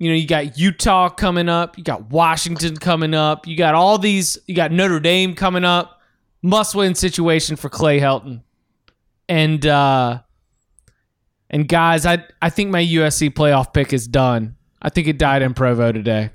[0.00, 3.98] You know, you got Utah coming up, you got Washington coming up, you got all
[3.98, 6.00] these, you got Notre Dame coming up.
[6.40, 8.40] Must win situation for Clay Helton.
[9.28, 10.20] And uh
[11.50, 14.56] and guys, I I think my USC playoff pick is done.
[14.80, 16.30] I think it died in Provo today.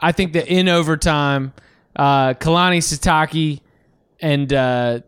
[0.00, 1.52] I think that in overtime,
[1.94, 3.60] uh Kalani Sitake
[4.18, 5.00] and uh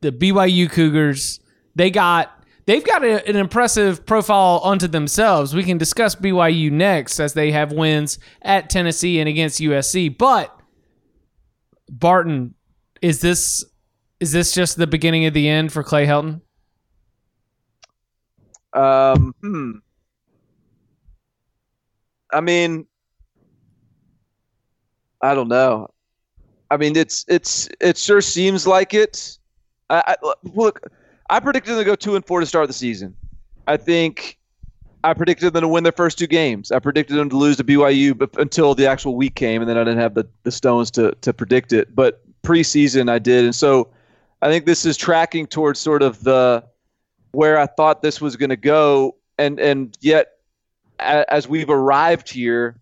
[0.00, 1.38] the BYU Cougars,
[1.74, 5.54] they got they've got a, an impressive profile unto themselves.
[5.54, 10.16] We can discuss BYU next as they have wins at Tennessee and against USC.
[10.16, 10.56] But
[11.90, 12.54] Barton,
[13.00, 13.64] is this
[14.20, 16.40] is this just the beginning of the end for Clay Helton?
[18.72, 19.72] Um, hmm.
[22.32, 22.86] I mean,
[25.20, 25.88] I don't know.
[26.70, 29.38] I mean, it's it's it sure seems like it.
[29.90, 30.80] I, I look.
[31.32, 33.16] I predicted them to go two and four to start the season.
[33.66, 34.38] I think
[35.02, 36.70] I predicted them to win their first two games.
[36.70, 39.78] I predicted them to lose to BYU but until the actual week came, and then
[39.78, 41.94] I didn't have the, the stones to to predict it.
[41.94, 43.88] But preseason, I did, and so
[44.42, 46.64] I think this is tracking towards sort of the
[47.30, 50.32] where I thought this was going to go, and and yet
[51.00, 52.76] a, as we've arrived here,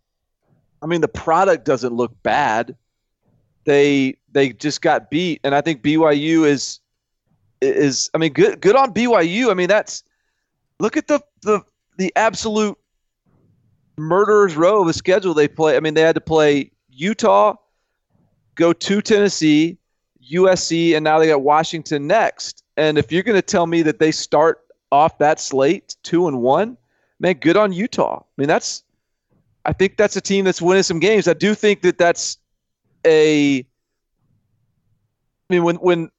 [0.83, 2.75] I mean the product doesn't look bad.
[3.63, 6.80] They they just got beat, and I think BYU is
[7.61, 9.51] is I mean good good on BYU.
[9.51, 10.03] I mean that's
[10.79, 11.61] look at the the
[11.97, 12.79] the absolute
[13.97, 15.77] murderers row of the schedule they play.
[15.77, 17.55] I mean they had to play Utah,
[18.55, 19.79] go to Tennessee,
[20.33, 22.65] USC, and now they got Washington next.
[22.77, 24.61] And if you're going to tell me that they start
[24.93, 26.77] off that slate two and one,
[27.19, 28.21] man, good on Utah.
[28.21, 28.83] I mean that's
[29.65, 31.29] I think that's a team that's winning some games.
[31.29, 32.39] I do think that that's
[33.07, 33.65] a I
[35.49, 36.11] mean when when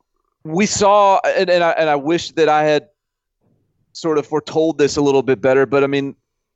[0.44, 2.90] we saw, and, and I and I wish that I had
[3.94, 5.66] sort of foretold this a little bit better.
[5.66, 6.16] But I mean,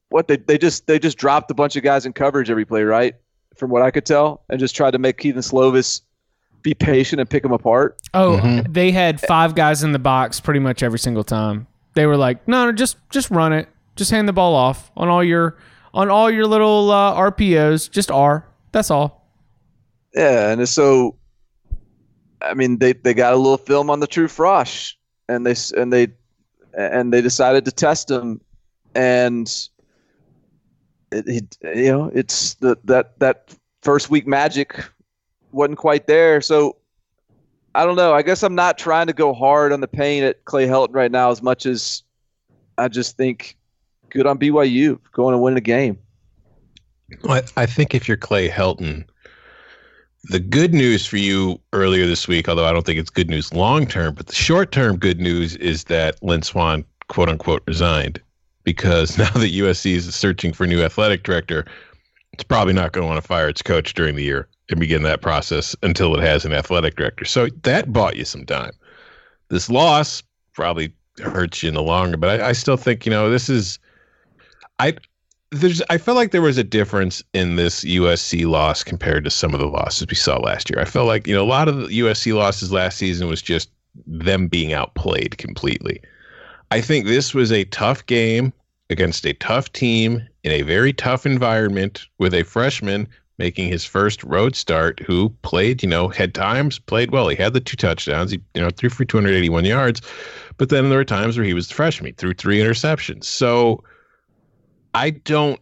[0.10, 2.84] what they they just they just dropped a bunch of guys in coverage every play,
[2.84, 3.16] right?
[3.56, 6.02] From what I could tell, and just tried to make Kedon Slovis
[6.62, 8.02] be patient and pick them apart.
[8.14, 11.68] Oh, they had five guys in the box pretty much every single time.
[11.94, 15.08] They were like, no, no, just just run it, just hand the ball off on
[15.08, 15.58] all your
[15.94, 17.90] on all your little uh, RPOs.
[17.90, 18.46] Just R.
[18.72, 19.30] That's all.
[20.14, 21.16] Yeah, and so
[22.42, 24.94] I mean, they, they got a little film on the True Frosh,
[25.28, 26.10] and they and they
[26.78, 28.42] and they decided to test him,
[28.94, 29.48] and
[31.12, 34.84] it, it, you know it's the that that first week magic
[35.52, 36.42] wasn't quite there.
[36.42, 36.78] So
[37.74, 38.14] I don't know.
[38.14, 41.12] I guess I'm not trying to go hard on the pain at Clay Helton right
[41.12, 42.04] now as much as
[42.78, 43.58] I just think
[44.10, 45.98] good on BYU going to win a game.
[47.24, 49.06] Well, I, I think if you're Clay Helton,
[50.28, 53.54] the good news for you earlier this week, although I don't think it's good news
[53.54, 58.20] long term, but the short term good news is that Lynn Swann, quote unquote, resigned
[58.64, 61.66] because now that USC is searching for a new athletic director,
[62.34, 65.04] it's probably not going to want to fire its coach during the year and begin
[65.04, 67.24] that process until it has an athletic director.
[67.24, 68.72] So that bought you some time.
[69.50, 70.24] This loss
[70.54, 73.80] probably hurts you in the longer, but I, I still think you know this is.
[74.80, 74.96] I
[75.52, 79.54] there's I felt like there was a difference in this USC loss compared to some
[79.54, 80.80] of the losses we saw last year.
[80.80, 83.70] I felt like, you know, a lot of the USC losses last season was just
[84.06, 86.02] them being outplayed completely.
[86.72, 88.52] I think this was a tough game
[88.90, 94.24] against a tough team in a very tough environment with a freshman making his first
[94.24, 97.28] road start who played, you know, had times played well.
[97.28, 100.02] He had the two touchdowns, he, you know, threw for 281 yards,
[100.58, 103.26] but then there were times where he was the freshman, he threw three interceptions.
[103.26, 103.84] So
[104.96, 105.60] I don't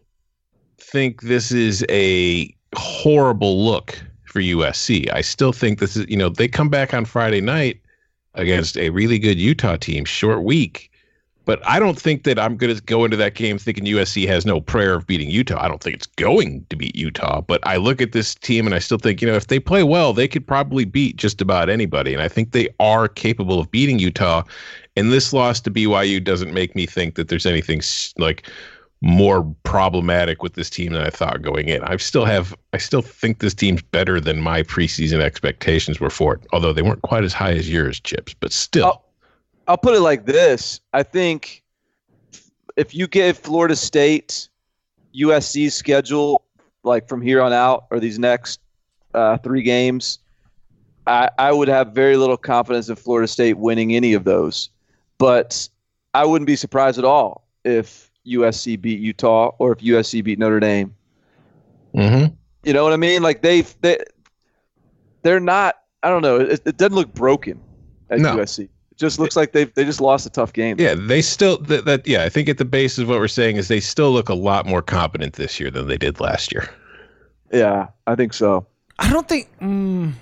[0.78, 5.12] think this is a horrible look for USC.
[5.12, 7.80] I still think this is, you know, they come back on Friday night
[8.34, 10.88] against a really good Utah team, short week.
[11.46, 14.46] But I don't think that I'm going to go into that game thinking USC has
[14.46, 15.60] no prayer of beating Utah.
[15.60, 17.40] I don't think it's going to beat Utah.
[17.40, 19.82] But I look at this team and I still think, you know, if they play
[19.82, 22.14] well, they could probably beat just about anybody.
[22.14, 24.44] And I think they are capable of beating Utah.
[24.96, 27.82] And this loss to BYU doesn't make me think that there's anything
[28.16, 28.48] like
[29.04, 31.82] more problematic with this team than I thought going in.
[31.84, 36.34] I still have I still think this team's better than my preseason expectations were for
[36.34, 38.86] it, although they weren't quite as high as yours, Chips, but still.
[38.86, 39.04] I'll,
[39.68, 40.80] I'll put it like this.
[40.94, 41.62] I think
[42.76, 44.48] if you give Florida State
[45.14, 46.42] USC's schedule
[46.82, 48.58] like from here on out or these next
[49.12, 50.18] uh, three games,
[51.06, 54.70] I, I would have very little confidence in Florida State winning any of those.
[55.18, 55.68] But
[56.14, 60.60] I wouldn't be surprised at all if USC beat Utah or if USC beat Notre
[60.60, 60.94] Dame.
[61.94, 62.34] Mm-hmm.
[62.64, 63.22] You know what I mean?
[63.22, 63.98] Like they they
[65.22, 65.76] they're not.
[66.02, 66.40] I don't know.
[66.40, 67.60] It, it doesn't look broken
[68.10, 68.36] at No.
[68.36, 68.64] USC.
[68.64, 70.76] It just looks like they they just lost a tough game.
[70.78, 73.56] Yeah, they still that, that yeah, I think at the base of what we're saying
[73.56, 76.68] is they still look a lot more competent this year than they did last year.
[77.52, 78.66] Yeah, I think so.
[78.98, 80.12] I don't think mm,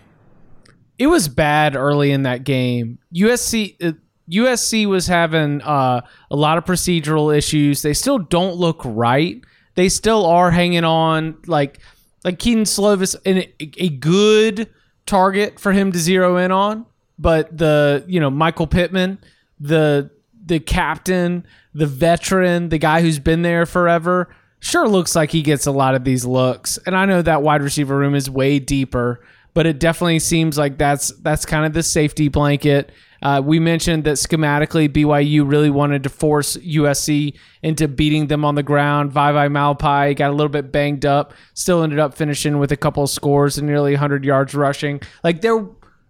[0.99, 2.99] it was bad early in that game.
[3.15, 3.93] USC uh,
[4.33, 7.83] USC was having uh, a lot of procedural issues.
[7.83, 9.43] They still don't look right.
[9.75, 11.81] They still are hanging on like
[12.25, 13.53] like Kedon Slovis a,
[13.83, 14.69] a good
[15.07, 16.87] target for him to zero in on,
[17.19, 19.19] but the you know Michael Pittman,
[19.61, 20.11] the
[20.45, 25.67] the captain, the veteran, the guy who's been there forever, sure looks like he gets
[25.67, 26.79] a lot of these looks.
[26.87, 29.25] And I know that wide receiver room is way deeper,
[29.55, 32.91] but it definitely seems like that's that's kind of the safety blanket.
[33.23, 38.57] Uh, we mentioned that schematically BYU really wanted to force USC into beating them on
[38.57, 39.13] the ground.
[39.13, 43.05] Vavae Malepeai got a little bit banged up, still ended up finishing with a couple
[43.05, 45.01] of scores and nearly 100 yards rushing.
[45.23, 45.65] Like there,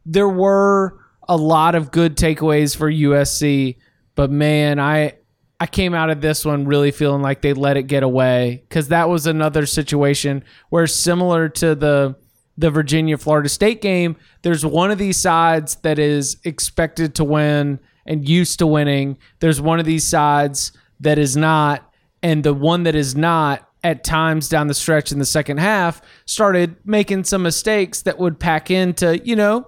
[0.06, 0.98] there were
[1.28, 3.76] a lot of good takeaways for USC,
[4.14, 5.14] but man, I
[5.62, 8.88] I came out of this one really feeling like they let it get away because
[8.88, 12.16] that was another situation where similar to the
[12.56, 17.80] the Virginia Florida State game, there's one of these sides that is expected to win
[18.06, 19.16] and used to winning.
[19.40, 21.90] There's one of these sides that is not,
[22.22, 26.00] and the one that is not at times down the stretch in the second half
[26.24, 29.66] started making some mistakes that would pack into, you know,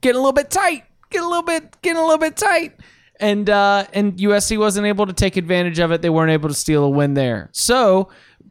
[0.00, 2.78] getting a little bit tight, get a little bit, getting a little bit tight.
[3.18, 6.00] And uh, and USC wasn't able to take advantage of it.
[6.00, 7.50] They weren't able to steal a win there.
[7.52, 8.08] So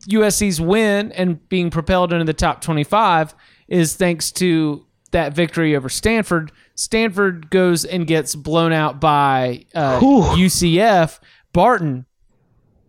[0.07, 3.33] USC's win and being propelled into the top 25
[3.69, 6.51] is thanks to that victory over Stanford.
[6.75, 11.19] Stanford goes and gets blown out by uh, UCF.
[11.53, 12.05] Barton,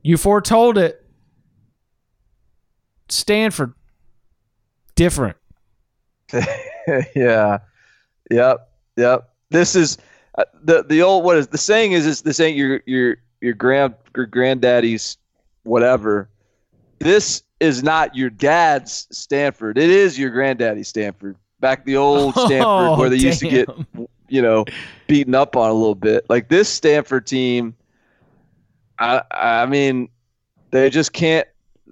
[0.02, 1.04] you foretold it.
[3.08, 3.74] Stanford,
[4.94, 5.36] different.
[7.14, 7.58] yeah.
[8.30, 8.68] Yep.
[8.96, 9.30] Yep.
[9.50, 9.98] This is
[10.38, 13.54] uh, the the old what is the saying is is this ain't your your your
[13.54, 15.18] grand your granddaddy's
[15.64, 16.30] whatever.
[17.00, 19.78] This is not your dad's Stanford.
[19.78, 21.36] It is your granddaddy's Stanford.
[21.60, 23.68] Back the old oh, Stanford Oh, where they used to get
[24.28, 24.64] you know
[25.06, 26.26] beaten up on a little bit.
[26.28, 27.76] Like this Stanford team
[28.98, 30.08] I I mean
[30.70, 31.46] they just can't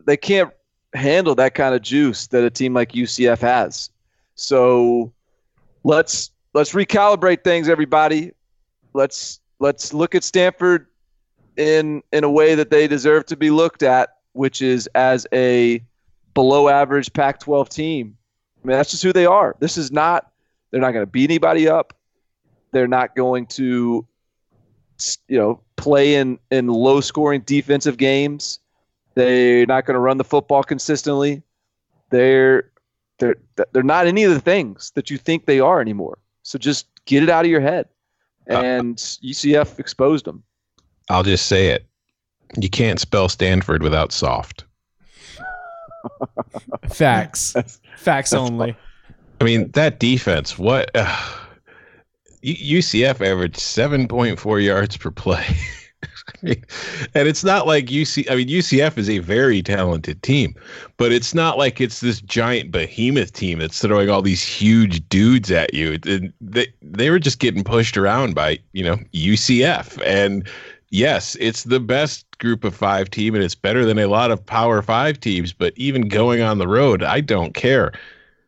[0.07, 0.51] they can't
[0.95, 3.91] handle that kind of juice that a team like UCF has.
[4.35, 5.12] So
[5.85, 8.33] let's let's recalibrate things, everybody.
[8.95, 10.87] Let's let's look at Stanford
[11.57, 15.82] in in a way that they deserve to be looked at, which is as a
[16.32, 18.16] below average Pac-12 team.
[18.62, 19.57] I mean, that's just who they are.
[19.59, 20.30] This is not.
[20.70, 21.93] They're not going to beat anybody up.
[22.70, 24.07] They're not going to,
[25.26, 28.61] you know, play in in low scoring defensive games.
[29.14, 31.43] They're not going to run the football consistently.
[32.11, 32.70] They're
[33.18, 33.36] they're
[33.72, 36.18] they're not any of the things that you think they are anymore.
[36.45, 37.89] So just get it out of your head.
[38.49, 40.45] Uh, And UCF exposed them.
[41.11, 41.88] I'll just say it.
[42.57, 44.64] You can't spell Stanford without soft.
[46.90, 47.55] Facts.
[47.99, 48.76] Facts only.
[49.40, 51.14] I mean, that defense, what uh,
[52.44, 55.44] UCF averaged 7.4 yards per play.
[56.42, 60.55] and it's not like UC I mean UCF is a very talented team,
[60.96, 65.51] but it's not like it's this giant behemoth team that's throwing all these huge dudes
[65.51, 65.99] at you.
[66.05, 70.46] It- They they were just getting pushed around by, you know, UCF and
[70.90, 74.45] yes, it's the best group of 5 team and it's better than a lot of
[74.45, 77.93] power 5 teams, but even going on the road, I don't care.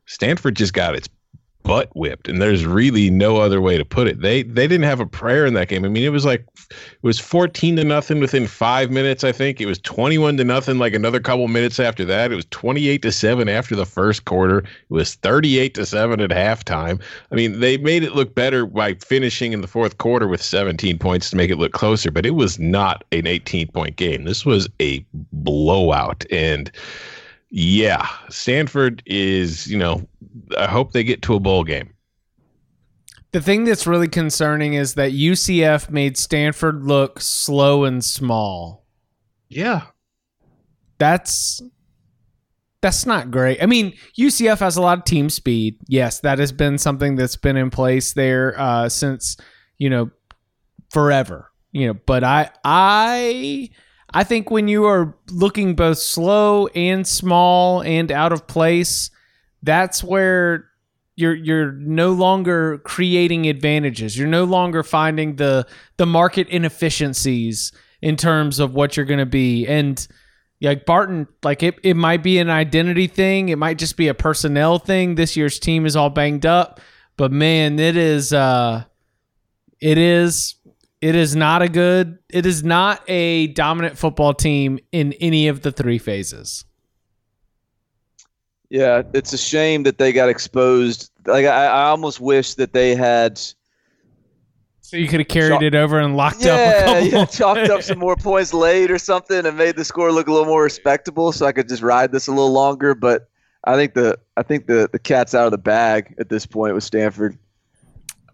[0.07, 1.09] Stanford just got its
[1.71, 4.23] butt whipped, and there's really no other way to put it.
[4.23, 5.85] They they didn't have a prayer in that game.
[5.85, 9.23] I mean, it was like it was 14 to nothing within five minutes.
[9.23, 10.79] I think it was 21 to nothing.
[10.79, 14.59] Like another couple minutes after that, it was 28 to seven after the first quarter.
[14.59, 17.01] It was 38 to seven at halftime.
[17.31, 20.99] I mean, they made it look better by finishing in the fourth quarter with 17
[20.99, 24.25] points to make it look closer, but it was not an 18 point game.
[24.25, 26.73] This was a blowout, and
[27.51, 30.07] yeah, Stanford is, you know,
[30.57, 31.93] I hope they get to a bowl game.
[33.33, 38.85] The thing that's really concerning is that UCF made Stanford look slow and small.
[39.49, 39.83] Yeah.
[40.99, 41.63] That's
[42.83, 43.63] that's not great.
[43.63, 45.77] I mean, UCF has a lot of team speed.
[45.87, 49.37] Yes, that has been something that's been in place there uh, since
[49.77, 50.11] you know
[50.91, 51.51] forever.
[51.73, 53.71] You know, but I I
[54.13, 59.11] I think when you are looking both slow and small and out of place,
[59.63, 60.71] that's where
[61.17, 64.19] you're you're no longer creating advantages.
[64.19, 69.27] You're no longer finding the the market inefficiencies in terms of what you're going to
[69.27, 69.67] be.
[69.67, 70.07] And
[70.63, 73.49] like Barton, like it, it might be an identity thing.
[73.51, 75.15] It might just be a personnel thing.
[75.15, 76.81] This year's team is all banged up,
[77.17, 78.85] but man, it is uh
[79.81, 80.57] it is
[81.01, 85.63] it is not a good it is not a dominant football team in any of
[85.63, 86.65] the three phases.
[88.69, 91.11] Yeah, it's a shame that they got exposed.
[91.27, 93.39] Like I, I almost wish that they had
[94.81, 97.71] So you could have carried Chalk- it over and locked up a couple yeah, chalked
[97.71, 100.63] up some more points late or something and made the score look a little more
[100.63, 102.95] respectable so I could just ride this a little longer.
[102.95, 103.29] But
[103.65, 106.75] I think the I think the, the cat's out of the bag at this point
[106.75, 107.39] with Stanford.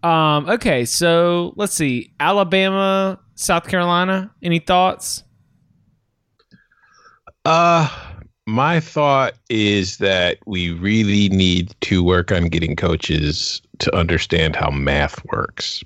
[0.03, 2.13] Um, okay, so let's see.
[2.19, 4.31] Alabama, South Carolina.
[4.41, 5.23] Any thoughts?
[7.45, 7.89] Uh
[8.47, 14.71] my thought is that we really need to work on getting coaches to understand how
[14.71, 15.83] math works.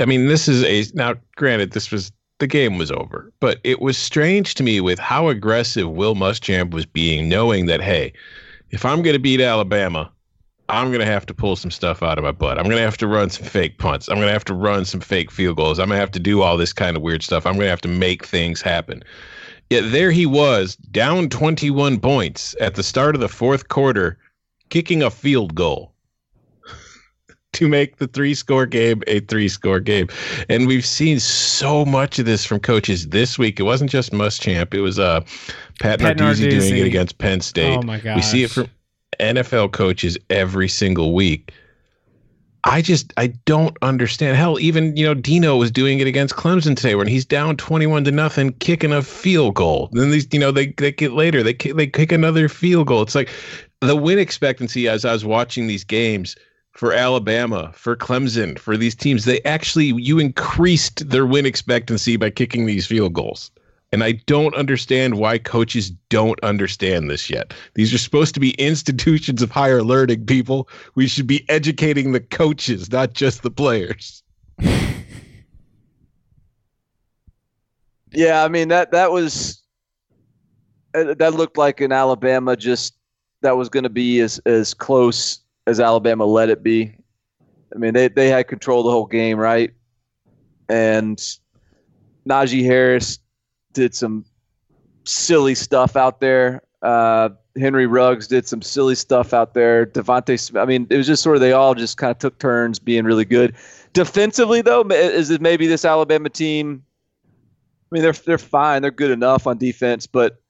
[0.00, 3.80] I mean, this is a now granted this was the game was over, but it
[3.80, 8.12] was strange to me with how aggressive Will Muschamp was being, knowing that hey,
[8.70, 10.10] if I'm going to beat Alabama,
[10.68, 12.58] I'm going to have to pull some stuff out of my butt.
[12.58, 14.08] I'm going to have to run some fake punts.
[14.08, 15.78] I'm going to have to run some fake field goals.
[15.78, 17.46] I'm going to have to do all this kind of weird stuff.
[17.46, 19.02] I'm going to have to make things happen.
[19.70, 24.18] Yet there he was, down 21 points at the start of the fourth quarter,
[24.70, 25.92] kicking a field goal
[27.52, 30.08] to make the three score game a three score game.
[30.48, 33.58] And we've seen so much of this from coaches this week.
[33.60, 35.20] It wasn't just Muschamp, it was uh,
[35.80, 37.78] Pat, Pat Narduzzi, doing it against Penn State.
[37.78, 38.16] Oh my god.
[38.16, 38.68] We see it from
[39.20, 41.52] NFL coaches every single week.
[42.66, 44.36] I just I don't understand.
[44.36, 48.04] Hell, even you know Dino was doing it against Clemson today, when he's down twenty-one
[48.04, 49.90] to nothing, kicking a field goal.
[49.92, 53.02] Then these, you know, they they get later, they kick, they kick another field goal.
[53.02, 53.28] It's like
[53.80, 56.36] the win expectancy as I was watching these games
[56.72, 62.30] for Alabama, for Clemson, for these teams, they actually you increased their win expectancy by
[62.30, 63.50] kicking these field goals.
[63.94, 67.54] And I don't understand why coaches don't understand this yet.
[67.74, 70.68] These are supposed to be institutions of higher learning, people.
[70.96, 74.24] We should be educating the coaches, not just the players.
[78.16, 79.60] Yeah, I mean that that was
[80.94, 82.94] uh, that looked like an Alabama just
[83.42, 86.94] that was going to be as as close as Alabama let it be.
[87.74, 89.74] I mean they they had control the whole game, right?
[90.68, 91.18] And
[92.24, 93.18] Najee Harris
[93.74, 94.24] did some
[95.04, 96.62] silly stuff out there.
[96.82, 99.86] Uh, Henry Ruggs did some silly stuff out there.
[99.86, 102.78] Devontae, I mean, it was just sort of they all just kind of took turns
[102.78, 103.54] being really good.
[103.92, 106.82] Defensively, though, is it maybe this Alabama team?
[107.24, 108.82] I mean, they're they're fine.
[108.82, 110.40] They're good enough on defense, but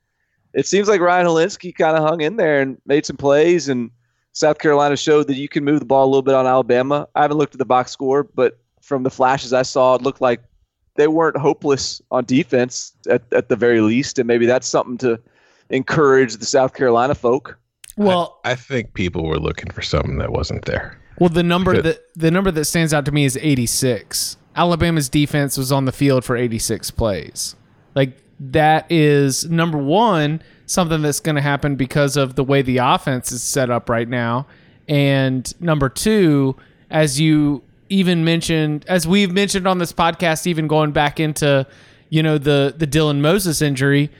[0.54, 3.68] it seems like Ryan Hilinski kind of hung in there and made some plays.
[3.68, 3.90] And
[4.32, 7.06] South Carolina showed that you can move the ball a little bit on Alabama.
[7.14, 10.20] I haven't looked at the box score, but from the flashes I saw, it looked
[10.20, 10.42] like
[10.96, 15.20] they weren't hopeless on defense at, at the very least, and maybe that's something to
[15.70, 17.58] encourage the South Carolina folk.
[17.96, 21.00] Well, I think people were looking for something that wasn't there.
[21.18, 24.36] well, the number that the number that stands out to me is 86.
[24.56, 27.56] Alabama's defense was on the field for 86 plays.
[27.94, 32.78] Like that is number one, something that's going to happen because of the way the
[32.78, 34.46] offense is set up right now,
[34.88, 36.56] and number two,
[36.90, 37.62] as you
[37.94, 41.66] even mentioned, as we've mentioned on this podcast, even going back into
[42.10, 44.10] you know the the Dylan Moses injury,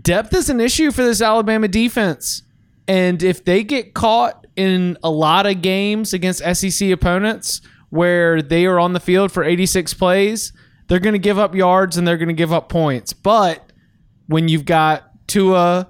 [0.00, 2.42] depth is an issue for this Alabama defense.
[2.88, 8.66] And if they get caught in a lot of games against SEC opponents where they
[8.66, 10.52] are on the field for 86 plays,
[10.88, 13.12] they're going to give up yards and they're going to give up points.
[13.12, 13.72] But
[14.26, 15.88] when you've got Tua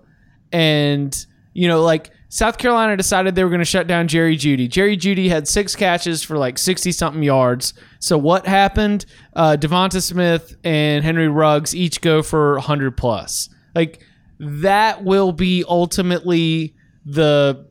[0.53, 4.67] and, you know, like South Carolina decided they were going to shut down Jerry Jeudy.
[4.67, 7.75] Jerry Jeudy had six catches for like 60 something yards.
[7.99, 9.05] So what happened?
[9.37, 13.51] Uh, Devonta Smith and Henry Ruggs each go for 100 plus.
[13.75, 14.03] Like
[14.39, 16.75] that will be ultimately
[17.05, 17.67] the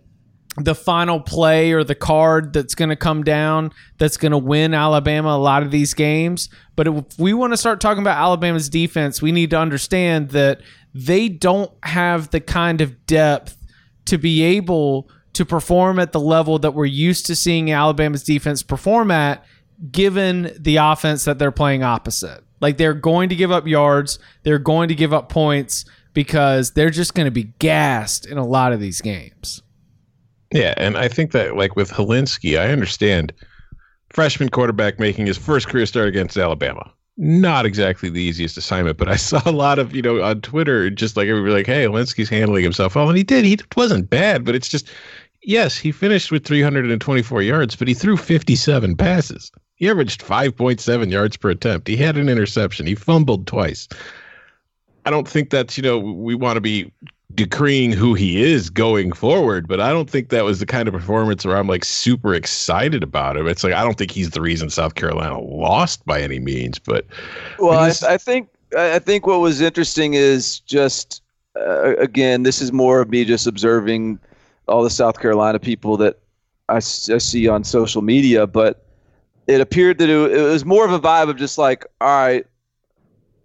[0.58, 4.76] the final play or the card that's going to come down that's going to win
[4.76, 6.50] Alabama a lot of these games.
[6.76, 10.62] But if we want to start talking about Alabama's defense, we need to understand that
[10.94, 13.58] they don't have the kind of depth
[14.06, 18.64] to be able to perform at the level that we're used to seeing Alabama's defense
[18.64, 19.44] perform at,
[19.92, 22.44] given the offense that they're playing opposite.
[22.60, 26.90] Like they're going to give up yards, they're going to give up points because they're
[26.90, 29.62] just going to be gassed in a lot of these games.
[30.52, 33.34] Yeah, and I think that like with Hilinski, I understand
[34.10, 36.92] freshman quarterback making his first career start against Alabama.
[37.18, 40.90] Not exactly the easiest assignment, but I saw a lot of, you know, on Twitter,
[40.90, 43.10] just like everybody like, hey, Hilinski's handling himself well.
[43.10, 43.46] And he did.
[43.46, 44.90] He wasn't bad, but it's just,
[45.44, 49.52] yes, he finished with 324 yards, but he threw 57 passes.
[49.76, 51.88] He averaged 5.7 yards per attempt.
[51.88, 52.88] He had an interception.
[52.88, 53.88] He fumbled twice.
[55.06, 56.92] I don't think that's, you know, we want to be
[57.36, 60.94] decreeing who he is going forward, but I don't think that was the kind of
[60.94, 63.48] performance where I'm like super excited about him.
[63.48, 67.06] It's like I don't think he's the reason South Carolina lost by any means, but
[67.60, 71.22] Well, I, I think I I think what was interesting is just
[71.56, 74.20] uh, again, this is more of me just observing
[74.68, 76.20] all the South Carolina people that
[76.70, 78.86] I see on social media, but
[79.48, 82.46] it appeared that it, it was more of a vibe of just like, all right,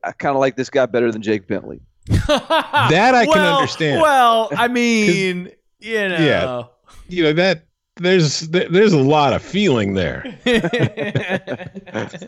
[0.04, 1.80] I kind of like this guy better than Jake Bentley.
[2.28, 4.00] That I can Well- understand.
[4.00, 5.50] Well, I mean,
[5.80, 6.18] you know.
[6.18, 6.62] Yeah.
[7.08, 7.64] you know that
[7.98, 10.38] there's there's a lot of feeling there.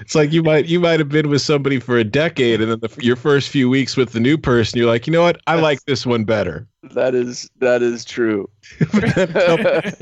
[0.00, 2.80] It's like you might you might have been with somebody for a decade, and then
[2.80, 5.54] the, your first few weeks with the new person, you're like, you know what, I
[5.54, 6.66] like this one better.
[6.82, 8.50] That is that is true.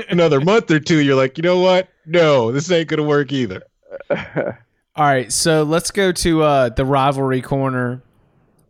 [0.08, 3.62] Another month or two, you're like, you know what, no, this ain't gonna work either.
[4.10, 8.02] All right, so let's go to uh, the rivalry corner.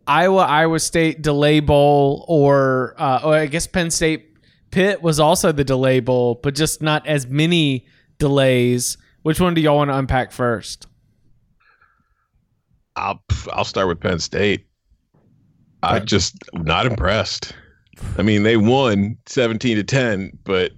[0.07, 4.27] Iowa, Iowa State delay bowl, or, uh, or I guess Penn State
[4.71, 7.85] Pitt was also the delay bowl, but just not as many
[8.17, 8.97] delays.
[9.21, 10.87] Which one do y'all want to unpack first?
[12.95, 14.65] I'll I'll start with Penn State.
[15.83, 17.53] I just not impressed.
[18.17, 20.73] I mean, they won 17 to 10, but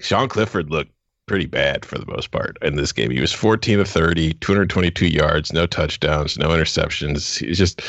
[0.00, 0.92] Sean Clifford looked
[1.26, 3.10] pretty bad for the most part in this game.
[3.10, 7.38] He was 14 of 30, 222 yards, no touchdowns, no interceptions.
[7.38, 7.80] He's just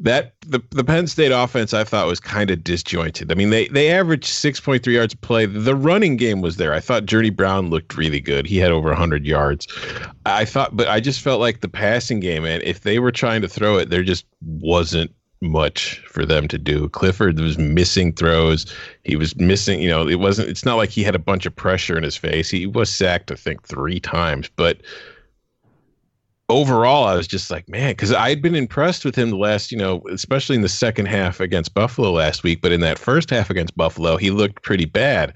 [0.00, 3.32] that the the Penn State offense I thought was kind of disjointed.
[3.32, 5.46] I mean, they they averaged 6.3 yards a play.
[5.46, 6.72] The running game was there.
[6.72, 8.46] I thought Journey Brown looked really good.
[8.46, 9.66] He had over 100 yards.
[10.24, 13.42] I thought, but I just felt like the passing game, and if they were trying
[13.42, 16.88] to throw it, there just wasn't much for them to do.
[16.88, 18.66] Clifford was missing throws.
[19.04, 21.54] He was missing, you know, it wasn't, it's not like he had a bunch of
[21.54, 22.50] pressure in his face.
[22.50, 24.78] He was sacked, I think, three times, but
[26.48, 29.70] overall, I was just like, man, because I had been impressed with him the last,
[29.70, 32.60] you know, especially in the second half against Buffalo last week.
[32.62, 35.34] But in that first half against Buffalo, he looked pretty bad.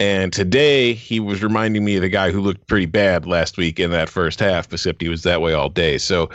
[0.00, 3.78] And today, he was reminding me of the guy who looked pretty bad last week
[3.78, 5.96] in that first half, except he was that way all day.
[5.96, 6.28] So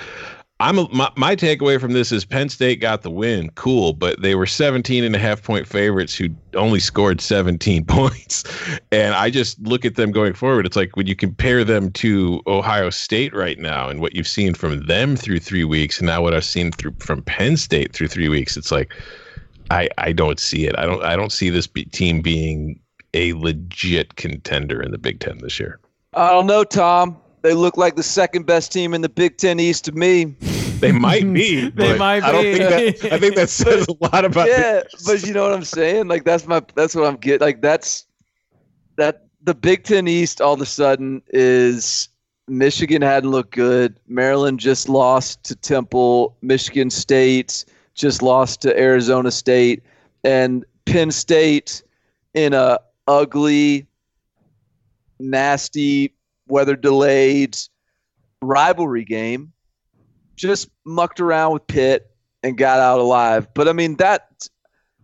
[0.59, 3.51] I'm a, my, my takeaway from this is Penn State got the win.
[3.51, 3.93] Cool.
[3.93, 8.43] But they were 17 and a half point favorites who only scored 17 points.
[8.91, 10.65] And I just look at them going forward.
[10.65, 14.55] It's like when you compare them to Ohio State right now and what you've seen
[14.55, 18.07] from them through three weeks, and now what I've seen through from Penn State through
[18.07, 18.91] three weeks, it's like
[19.69, 20.77] I I don't see it.
[20.77, 22.79] I don't I don't see this be, team being
[23.13, 25.79] a legit contender in the Big Ten this year.
[26.13, 27.17] I don't know, Tom.
[27.47, 30.35] They look like the second best team in the Big Ten East to me.
[30.81, 31.69] They might be.
[31.77, 32.59] They but might I don't think
[33.01, 33.13] that.
[33.13, 34.49] I think that says a lot about.
[34.49, 36.09] yeah, the- but you know what I'm saying?
[36.09, 37.39] Like that's my that's what I'm getting.
[37.39, 38.05] Like that's
[38.97, 42.09] that the Big Ten East all of a sudden is
[42.49, 43.97] Michigan hadn't looked good.
[44.09, 46.35] Maryland just lost to Temple.
[46.41, 49.83] Michigan State just lost to Arizona State,
[50.25, 51.81] and Penn State
[52.33, 52.77] in a
[53.07, 53.87] ugly,
[55.17, 56.13] nasty,
[56.47, 57.57] weather delayed
[58.41, 59.51] rivalry game
[60.35, 62.11] just mucked around with Pitt
[62.43, 63.47] and got out alive.
[63.53, 64.47] But I mean that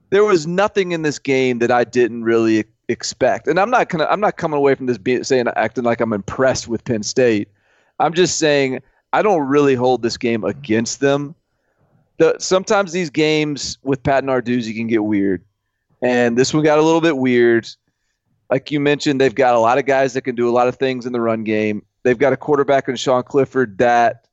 [0.10, 3.48] there was nothing in this game that I didn't really expect.
[3.48, 6.14] And I'm not gonna I'm not coming away from this being saying acting like I'm
[6.14, 7.50] impressed with Penn State.
[8.00, 8.82] I'm just saying
[9.12, 11.36] I don't really hold this game against them.
[12.18, 15.44] The, sometimes these games with Pat Narduzzi can get weird,
[16.02, 17.68] and this one got a little bit weird.
[18.54, 20.76] Like you mentioned, they've got a lot of guys that can do a lot of
[20.76, 21.84] things in the run game.
[22.04, 24.28] They've got a quarterback in Sean Clifford that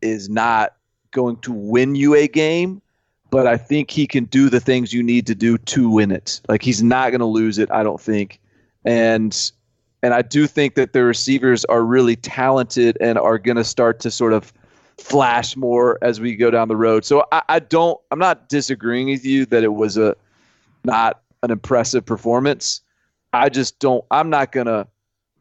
[0.00, 0.74] is not
[1.10, 2.80] going to win you a game,
[3.28, 6.40] but I think he can do the things you need to do to win it.
[6.48, 8.40] Like he's not going to lose it, I don't think.
[8.86, 9.52] And
[10.02, 14.00] and I do think that the receivers are really talented and are going to start
[14.00, 14.50] to sort of
[14.96, 17.04] flash more as we go down the road.
[17.04, 20.16] So I, I don't I'm not disagreeing with you that it was a
[20.84, 22.80] not an impressive performance.
[23.32, 24.86] I just don't I'm not to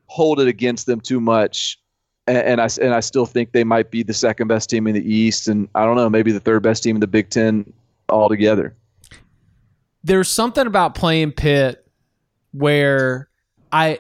[0.08, 1.82] hold it against them too much
[2.28, 4.94] and, and, I and I still think they might be the second best team in
[4.94, 7.72] the East, and I don't know, maybe the third best team in the Big Ten
[8.10, 8.76] altogether.
[10.04, 11.86] There's something about playing Pitt
[12.52, 13.30] where
[13.72, 14.00] I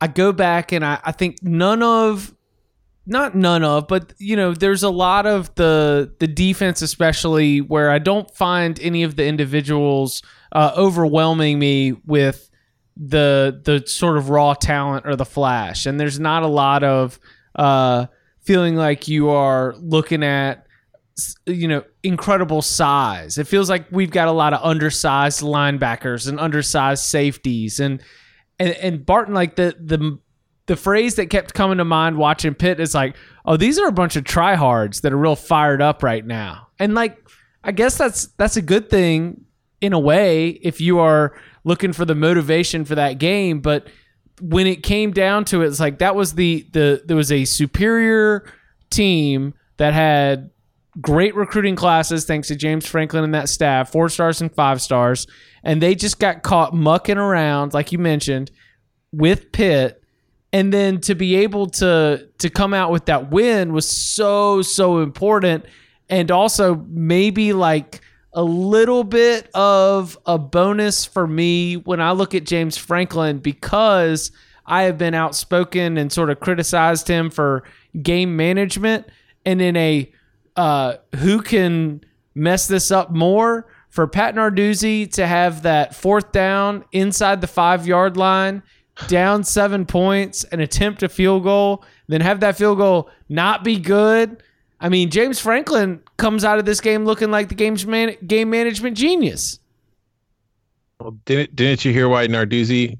[0.00, 2.34] I go back and I, I think none of
[3.06, 7.90] not none of, but you know, there's a lot of the the defense, especially where
[7.90, 10.22] I don't find any of the individuals
[10.52, 12.50] uh, overwhelming me with
[12.96, 17.18] the the sort of raw talent or the flash, and there's not a lot of
[17.54, 18.06] uh,
[18.40, 20.66] feeling like you are looking at
[21.46, 23.38] you know incredible size.
[23.38, 28.02] It feels like we've got a lot of undersized linebackers and undersized safeties, and
[28.58, 30.18] and and Barton like the the
[30.66, 33.92] the phrase that kept coming to mind watching Pitt is like, oh, these are a
[33.92, 36.68] bunch of tryhards that are real fired up right now.
[36.78, 37.18] And like,
[37.62, 39.44] I guess that's that's a good thing
[39.80, 43.60] in a way if you are looking for the motivation for that game.
[43.60, 43.88] But
[44.40, 47.44] when it came down to it, it's like that was the the there was a
[47.44, 48.44] superior
[48.90, 50.50] team that had
[51.00, 55.26] great recruiting classes thanks to James Franklin and that staff, four stars and five stars,
[55.62, 58.50] and they just got caught mucking around, like you mentioned,
[59.12, 60.00] with Pitt.
[60.52, 65.00] And then to be able to to come out with that win was so so
[65.00, 65.64] important,
[66.08, 68.00] and also maybe like
[68.34, 74.32] a little bit of a bonus for me when I look at James Franklin because
[74.66, 77.62] I have been outspoken and sort of criticized him for
[78.02, 79.06] game management
[79.46, 80.12] and in a
[80.56, 82.02] uh, who can
[82.34, 87.86] mess this up more for Pat Narduzzi to have that fourth down inside the five
[87.86, 88.62] yard line,
[89.06, 93.78] down seven points, and attempt a field goal, then have that field goal not be
[93.78, 94.42] good.
[94.80, 98.50] I mean, James Franklin comes out of this game looking like the game's man- game
[98.50, 99.58] management genius.
[101.00, 102.98] Well, didn't didn't you hear why Narduzzi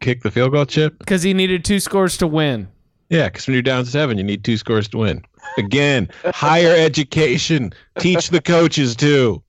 [0.00, 0.98] kicked the field goal chip?
[0.98, 2.68] Because he needed two scores to win.
[3.08, 5.24] Yeah, because when you're down seven, you need two scores to win.
[5.58, 7.72] Again, higher education.
[7.98, 9.42] Teach the coaches too.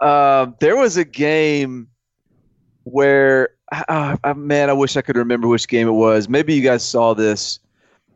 [0.00, 1.88] Uh, there was a game
[2.84, 3.50] where,
[3.88, 6.28] uh, man, I wish I could remember which game it was.
[6.28, 7.58] Maybe you guys saw this.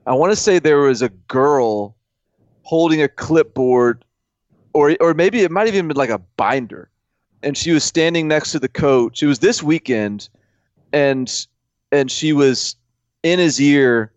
[0.06, 1.96] I want to say there was a girl
[2.62, 4.04] holding a clipboard,
[4.72, 6.90] or or maybe it might have even been like a binder,
[7.42, 9.22] and she was standing next to the coach.
[9.22, 10.28] It was this weekend,
[10.92, 11.46] and
[11.92, 12.76] and she was
[13.22, 14.12] in his ear,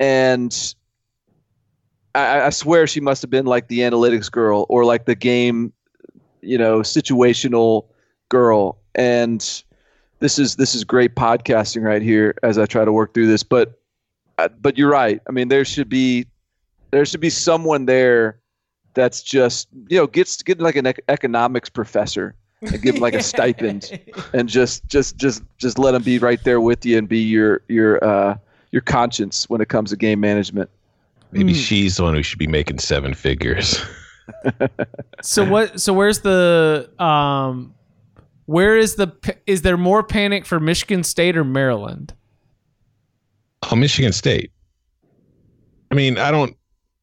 [0.00, 0.74] and
[2.14, 5.72] I, I swear she must have been like the analytics girl or like the game,
[6.40, 7.86] you know, situational
[8.28, 8.78] girl.
[8.94, 9.40] And
[10.20, 13.42] this is this is great podcasting right here as I try to work through this.
[13.42, 13.78] But
[14.60, 15.20] but you're right.
[15.28, 16.26] I mean, there should be
[16.90, 18.40] there should be someone there
[18.94, 23.14] that's just you know gets get like an ec- economics professor and give him like
[23.14, 24.00] a stipend
[24.32, 27.62] and just just just just let him be right there with you and be your
[27.68, 28.36] your uh
[28.70, 30.70] your conscience when it comes to game management.
[31.30, 33.78] Maybe she's the one who should be making seven figures.
[35.22, 35.80] So what?
[35.80, 37.74] So where's the um?
[38.46, 39.12] Where is the?
[39.46, 42.14] Is there more panic for Michigan State or Maryland?
[43.64, 44.52] Oh, Michigan State.
[45.90, 46.54] I mean, I don't.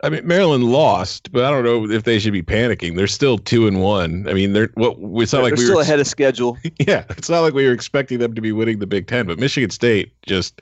[0.03, 2.95] I mean, Maryland lost, but I don't know if they should be panicking.
[2.97, 4.27] They're still two and one.
[4.27, 4.97] I mean, they're what?
[5.23, 5.81] It's not like They're we still were.
[5.81, 6.57] ahead of schedule.
[6.79, 9.39] Yeah, it's not like we were expecting them to be winning the Big Ten, but
[9.39, 10.61] Michigan State just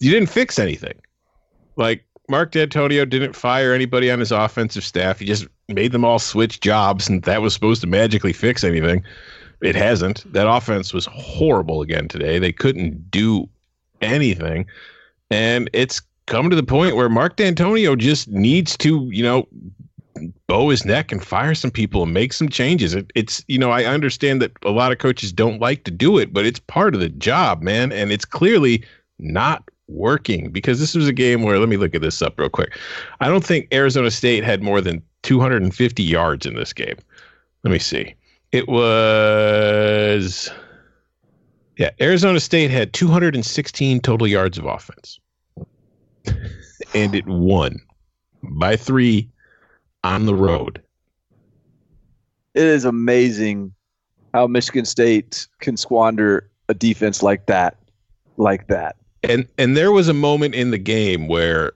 [0.00, 0.98] you didn't fix anything.
[1.76, 5.18] Like Mark Dantonio didn't fire anybody on his offensive staff.
[5.20, 9.04] He just made them all switch jobs, and that was supposed to magically fix anything.
[9.62, 10.30] It hasn't.
[10.32, 12.38] That offense was horrible again today.
[12.38, 13.48] They couldn't do
[14.00, 14.66] anything.
[15.30, 19.48] And it's come to the point where Mark Dantonio just needs to, you know,
[20.46, 22.94] bow his neck and fire some people and make some changes.
[22.94, 26.18] It, it's, you know, I understand that a lot of coaches don't like to do
[26.18, 27.92] it, but it's part of the job, man.
[27.92, 28.84] And it's clearly
[29.18, 32.48] not working because this was a game where, let me look at this up real
[32.48, 32.76] quick.
[33.20, 36.96] I don't think Arizona State had more than 250 yards in this game.
[37.62, 38.14] Let me see.
[38.52, 40.50] It was,
[41.76, 45.20] yeah, Arizona State had 216 total yards of offense.
[46.94, 47.78] and it won
[48.42, 49.28] by three
[50.04, 50.82] on the road.
[52.54, 53.72] It is amazing
[54.32, 57.76] how Michigan State can squander a defense like that,
[58.38, 58.96] like that.
[59.22, 61.72] And and there was a moment in the game where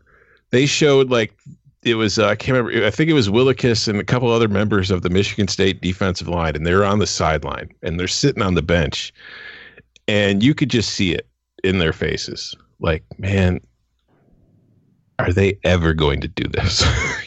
[0.50, 1.34] they showed like
[1.82, 4.48] it was uh, I can't remember I think it was Willekes and a couple other
[4.48, 8.42] members of the Michigan State defensive line and they're on the sideline and they're sitting
[8.42, 9.12] on the bench
[10.10, 11.28] and you could just see it
[11.62, 13.60] in their faces like man
[15.20, 16.82] are they ever going to do this?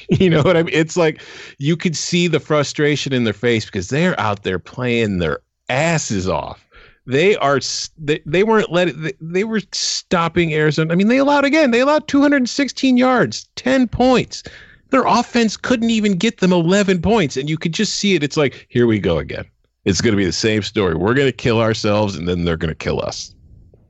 [0.10, 0.74] you know what I mean?
[0.74, 1.22] It's like
[1.60, 6.28] you could see the frustration in their face because they're out there playing their asses
[6.28, 6.68] off.
[7.06, 7.60] They are
[8.00, 10.92] they, they weren't letting they, they were stopping Arizona.
[10.92, 14.44] I mean, they allowed again, they allowed 216 yards, 10 points.
[14.90, 18.24] Their offense couldn't even get them 11 points and you could just see it.
[18.24, 19.46] It's like, here we go again.
[19.86, 20.96] It's going to be the same story.
[20.96, 23.34] We're going to kill ourselves and then they're going to kill us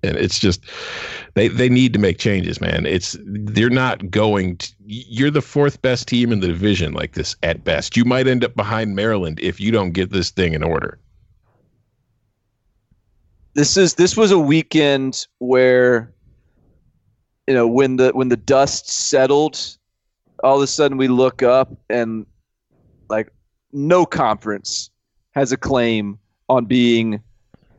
[0.04, 0.66] and it's just
[1.34, 2.86] they they need to make changes, man.
[2.86, 4.58] It's they're not going.
[4.58, 7.98] To, you're the fourth best team in the division, like this at best.
[7.98, 11.00] You might end up behind Maryland if you don't get this thing in order.
[13.56, 16.14] This is this was a weekend where,
[17.48, 19.78] you know, when the when the dust settled,
[20.44, 22.26] all of a sudden we look up and
[23.10, 23.32] like
[23.72, 24.90] no conference
[25.34, 26.18] has a claim
[26.50, 27.22] on being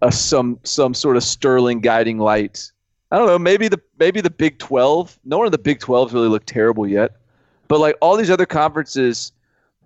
[0.02, 2.70] a some some sort of sterling guiding light.
[3.10, 3.38] I don't know.
[3.38, 5.18] Maybe the maybe the Big Twelve.
[5.24, 7.16] No one of the Big Twelve really looked terrible yet,
[7.68, 9.32] but like all these other conferences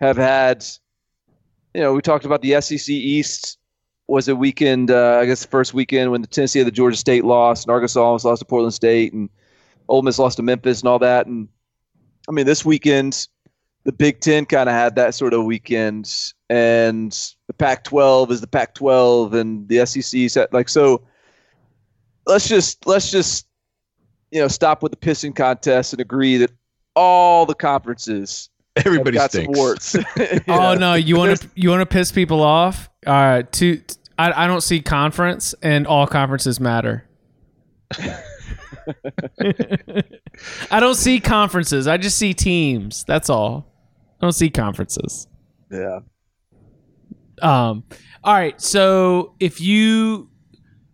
[0.00, 0.64] have had.
[1.74, 3.58] You know, we talked about the SEC East
[4.06, 4.90] was a weekend.
[4.90, 7.70] Uh, I guess the first weekend when the Tennessee had the Georgia State lost, and
[7.70, 9.28] Arkansas almost lost to Portland State, and
[9.88, 11.26] Ole Miss lost to Memphis, and all that.
[11.26, 11.48] And
[12.28, 13.28] I mean, this weekend,
[13.88, 16.14] the Big Ten kind of had that sort of weekend,
[16.50, 17.10] and
[17.46, 21.00] the Pac-12 is the Pac-12, and the SEC set like so.
[22.26, 23.46] Let's just let's just
[24.30, 26.50] you know stop with the pissing contest and agree that
[26.94, 29.46] all the conferences everybody got stinks.
[29.46, 29.96] some warts.
[30.48, 32.90] Oh no, you want to you want to piss people off?
[33.06, 33.80] All right, to
[34.18, 37.08] I, I don't see conference, and all conferences matter.
[40.70, 41.86] I don't see conferences.
[41.86, 43.04] I just see teams.
[43.04, 43.77] That's all.
[44.20, 45.26] I don't see conferences.
[45.70, 46.00] yeah.
[47.40, 47.84] Um,
[48.24, 48.60] all right.
[48.60, 50.28] So if you,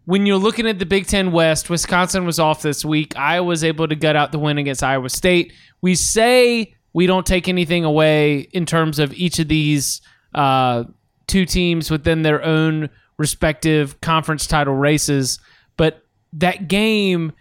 [0.05, 3.17] when you're looking at the Big Ten West, Wisconsin was off this week.
[3.17, 5.53] Iowa was able to gut out the win against Iowa State.
[5.81, 10.03] We say we don't take anything away in terms of each of these
[10.35, 10.85] uh,
[11.27, 15.39] two teams within their own respective conference title races,
[15.77, 17.33] but that game,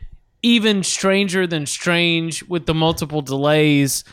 [0.42, 4.04] even stranger than strange with the multiple delays,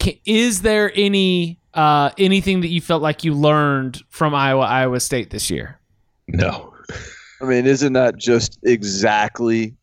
[0.00, 5.00] ca- is there any uh, anything that you felt like you learned from Iowa Iowa
[5.00, 5.78] State this year?
[6.26, 6.74] No.
[7.40, 9.74] I mean, isn't that just exactly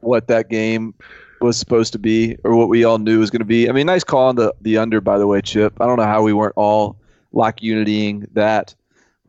[0.00, 0.94] what that game
[1.40, 3.68] was supposed to be, or what we all knew was going to be?
[3.68, 5.80] I mean, nice call on the the under, by the way, Chip.
[5.80, 6.96] I don't know how we weren't all
[7.32, 8.74] lock unitying that,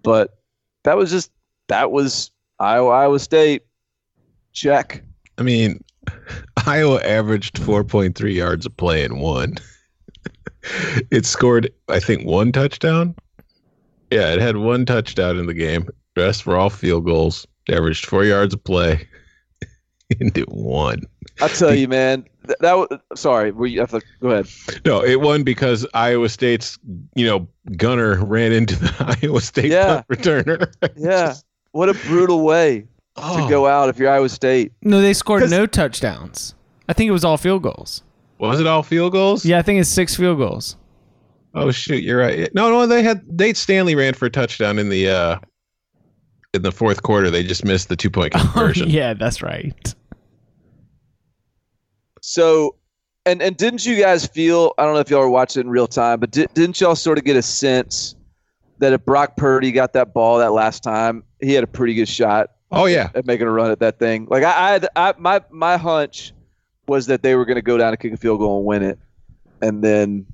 [0.04, 0.38] but
[0.84, 1.32] that was just
[1.68, 3.64] that was Iowa Iowa State.
[4.54, 5.04] Check.
[5.38, 5.84] I mean,
[6.66, 9.56] Iowa averaged 4.3 yards a play and won.
[11.12, 13.16] it scored, I think, one touchdown.
[14.12, 15.88] Yeah, it had one touchdown in the game.
[16.16, 17.46] The rest were all field goals.
[17.70, 19.08] Averaged four yards a play,
[20.20, 21.02] and it won.
[21.42, 22.26] I tell you, man.
[22.44, 23.50] That, that was sorry.
[23.52, 24.48] We have to go ahead?
[24.86, 26.78] No, it won because Iowa State's,
[27.16, 30.04] you know, gunner ran into the Iowa State Yeah.
[30.04, 30.72] punt returner.
[30.96, 31.34] Yeah.
[31.72, 32.86] What a brutal way
[33.18, 33.42] Oh.
[33.44, 34.74] to go out if you're Iowa State.
[34.84, 36.54] No, they scored no touchdowns.
[36.88, 38.04] I think it was all field goals.
[38.40, 39.46] Was it all field goals?
[39.46, 40.76] Yeah, I think it's six field goals.
[41.54, 42.54] Oh shoot, you're right.
[42.54, 45.40] No, no, they had Nate Stanley ran for a touchdown in the uh
[46.54, 47.30] in the fourth quarter.
[47.32, 48.88] They just missed the two point conversion.
[48.88, 49.96] Oh, yeah, that's right.
[52.22, 52.76] So,
[53.26, 54.74] and and didn't you guys feel?
[54.78, 56.96] I don't know if y'all were watching it in real time, but di- didn't y'all
[56.96, 58.16] sort of get a sense
[58.80, 62.10] that if Brock Purdy got that ball that last time, he had a pretty good
[62.10, 63.10] shot Oh yeah.
[63.16, 64.28] at making a run at that thing?
[64.30, 66.34] Like I, I, had, I my my hunch
[66.88, 68.84] was that they were going to go down and kick a field goal and win
[68.84, 69.00] it,
[69.62, 70.26] and then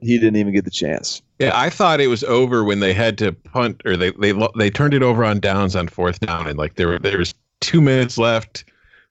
[0.00, 1.22] he didn't even get the chance.
[1.38, 4.70] Yeah, I thought it was over when they had to punt or they they they
[4.70, 7.80] turned it over on downs on fourth down and like there were there was two
[7.80, 8.64] minutes left.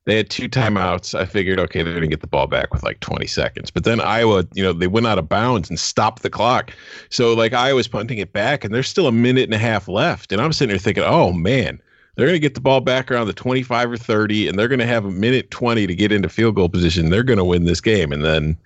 [0.05, 1.13] They had two timeouts.
[1.13, 3.69] I figured, okay, they're going to get the ball back with like 20 seconds.
[3.69, 6.71] But then Iowa, you know, they went out of bounds and stopped the clock.
[7.09, 10.31] So like Iowa's punting it back, and there's still a minute and a half left.
[10.31, 11.79] And I'm sitting there thinking, oh man,
[12.19, 14.79] they're going to get the ball back around the 25 or 30, and they're going
[14.79, 17.09] to have a minute 20 to get into field goal position.
[17.09, 18.11] They're going to win this game.
[18.11, 18.57] And then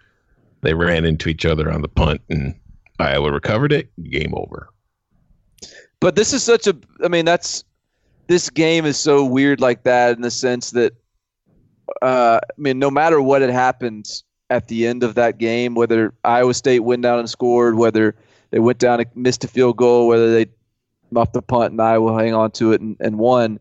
[0.61, 2.55] they ran into each other on the punt, and
[2.97, 3.91] Iowa recovered it.
[4.09, 4.69] Game over.
[5.99, 6.75] But this is such a.
[7.03, 7.63] I mean, that's
[8.25, 10.93] this game is so weird like that in the sense that
[12.01, 14.09] uh, I mean, no matter what had happened
[14.49, 18.15] at the end of that game, whether Iowa State went down and scored, whether
[18.49, 20.47] they went down and missed a field goal, whether they
[21.13, 23.59] muffed the punt and Iowa hang on to it and, and won,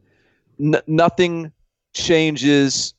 [0.61, 1.53] n- nothing
[1.95, 2.95] changes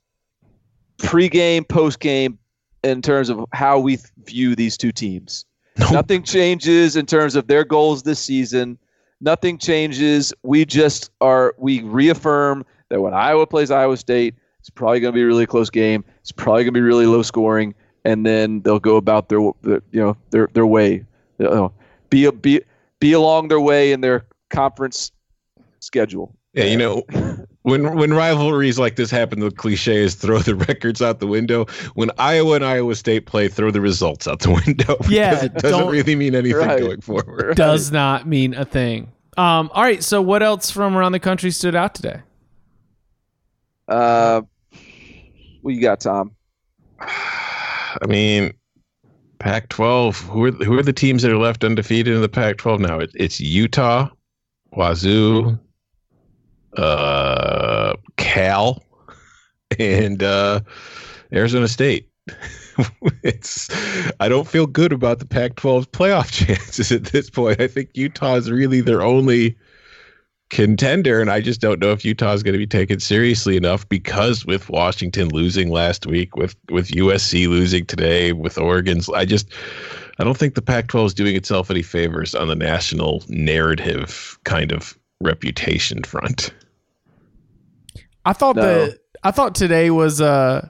[0.97, 2.37] pregame, postgame
[2.83, 5.45] in terms of how we view these two teams.
[5.79, 5.91] Nope.
[5.91, 8.77] Nothing changes in terms of their goals this season.
[9.21, 10.33] Nothing changes.
[10.43, 15.15] We just are, we reaffirm that when Iowa plays Iowa State, it's probably going to
[15.15, 16.05] be a really close game.
[16.21, 17.75] It's probably going to be really low scoring,
[18.05, 21.03] and then they'll go about their, you know, their their way,
[21.37, 21.73] you know,
[22.09, 22.61] be a, be
[22.99, 25.11] be along their way in their conference
[25.79, 26.35] schedule.
[26.53, 27.03] Yeah, you know,
[27.63, 31.65] when when rivalries like this happen, the cliche is throw the records out the window.
[31.95, 34.97] When Iowa and Iowa State play, throw the results out the window.
[35.09, 37.47] Yeah, it doesn't really mean anything right, going forward.
[37.47, 37.57] Right.
[37.57, 39.11] Does not mean a thing.
[39.35, 42.21] Um, all right, so what else from around the country stood out today?
[43.87, 44.43] Uh,
[45.61, 46.35] what you got, Tom?
[46.99, 48.53] I mean,
[49.39, 50.21] Pac-12.
[50.29, 52.99] Who are who are the teams that are left undefeated in the Pac-12 now?
[52.99, 54.09] It, it's Utah,
[54.75, 55.57] Wazoo,
[56.77, 58.83] uh, Cal,
[59.79, 60.61] and uh,
[61.31, 62.09] Arizona State.
[63.23, 63.69] it's
[64.19, 67.61] I don't feel good about the Pac-12's playoff chances at this point.
[67.61, 69.57] I think Utah is really their only
[70.49, 73.87] contender, and I just don't know if Utah is going to be taken seriously enough
[73.89, 79.51] because with Washington losing last week, with with USC losing today, with Oregon's, I just
[80.19, 84.71] I don't think the Pac-12 is doing itself any favors on the national narrative kind
[84.71, 86.53] of reputation front.
[88.25, 88.61] I thought no.
[88.61, 90.67] that I thought today was uh,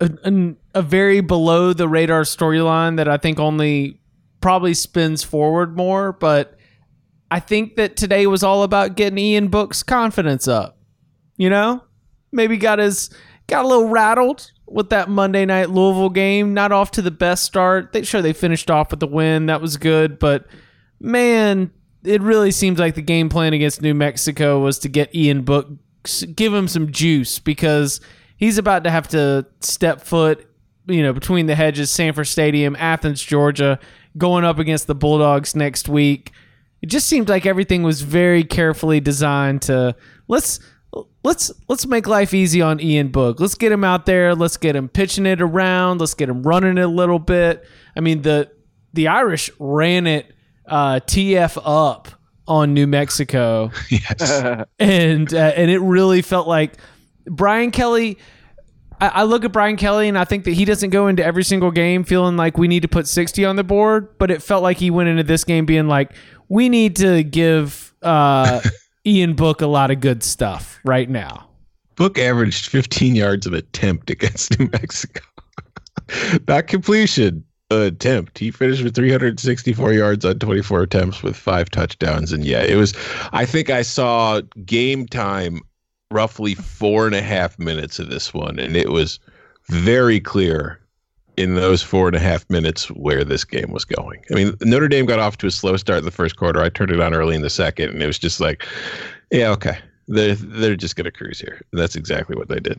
[0.00, 4.00] a, a a very below the radar storyline that I think only
[4.40, 6.58] probably spins forward more, but
[7.30, 10.78] I think that today was all about getting Ian Book's confidence up.
[11.36, 11.82] You know,
[12.32, 13.10] maybe got his
[13.46, 16.54] got a little rattled with that Monday night Louisville game.
[16.54, 17.92] Not off to the best start.
[17.92, 19.46] They sure they finished off with the win.
[19.46, 20.46] That was good, but
[21.00, 21.70] man,
[22.04, 25.68] it really seems like the game plan against New Mexico was to get Ian Book,
[26.34, 28.00] give him some juice because
[28.36, 30.46] he's about to have to step foot,
[30.86, 33.78] you know, between the hedges, Sanford Stadium, Athens, Georgia,
[34.18, 36.32] going up against the Bulldogs next week
[36.84, 39.96] it just seemed like everything was very carefully designed to
[40.28, 40.60] let's
[41.22, 43.40] let's let's make life easy on Ian Book.
[43.40, 44.34] Let's get him out there.
[44.34, 46.00] Let's get him pitching it around.
[46.00, 47.66] Let's get him running it a little bit.
[47.96, 48.50] I mean the
[48.92, 50.32] the Irish ran it
[50.66, 52.08] uh, TF up
[52.46, 53.70] on New Mexico.
[53.90, 54.42] yes,
[54.78, 56.74] and uh, and it really felt like
[57.26, 58.18] Brian Kelly.
[59.00, 61.42] I, I look at Brian Kelly and I think that he doesn't go into every
[61.42, 64.62] single game feeling like we need to put 60 on the board, but it felt
[64.62, 66.12] like he went into this game being like,
[66.48, 68.60] we need to give uh,
[69.06, 71.46] Ian Book a lot of good stuff right now.
[71.96, 75.20] Book averaged 15 yards of attempt against New Mexico.
[76.48, 78.38] Not completion, attempt.
[78.38, 82.32] He finished with 364 yards on 24 attempts with five touchdowns.
[82.32, 82.94] And yeah, it was,
[83.32, 85.60] I think I saw game time
[86.10, 88.58] roughly four and a half minutes of this one.
[88.58, 89.18] And it was
[89.68, 90.80] very clear
[91.36, 94.22] in those four and a half minutes where this game was going.
[94.30, 96.60] I mean, Notre Dame got off to a slow start in the first quarter.
[96.62, 98.66] I turned it on early in the second, and it was just like,
[99.30, 101.60] yeah, okay, they're they're just gonna cruise here.
[101.72, 102.78] And that's exactly what they did.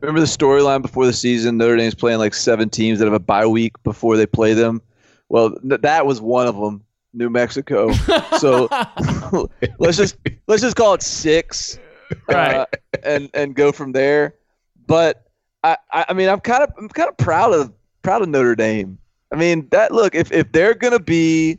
[0.00, 1.56] Remember the storyline before the season?
[1.56, 4.82] Notre Dame's playing like seven teams that have a bye week before they play them.
[5.28, 7.90] Well, th- that was one of them, New Mexico.
[8.38, 8.68] So
[9.78, 10.16] let's just
[10.48, 11.78] let's just call it six,
[12.28, 12.56] right?
[12.56, 12.66] Uh,
[13.02, 14.34] and and go from there.
[14.86, 15.24] But
[15.62, 17.72] I, I mean, I'm kind of I'm kind of proud of
[18.04, 18.98] proud of Notre Dame.
[19.32, 21.58] I mean, that look if if they're gonna be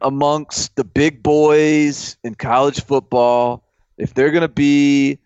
[0.00, 3.62] amongst the big boys in college football,
[3.98, 5.18] if they're gonna be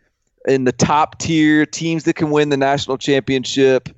[0.47, 3.89] in the top tier teams that can win the national championship,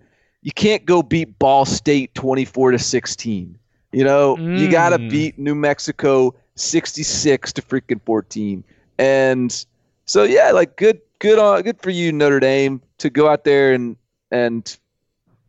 [0.43, 3.59] you can't go beat Ball State 24 to 16.
[3.93, 4.59] You know, mm.
[4.59, 8.63] you got to beat New Mexico 66 to freaking 14.
[8.99, 9.65] And
[10.05, 13.73] so yeah, like good good on good for you Notre Dame to go out there
[13.73, 13.97] and
[14.31, 14.77] and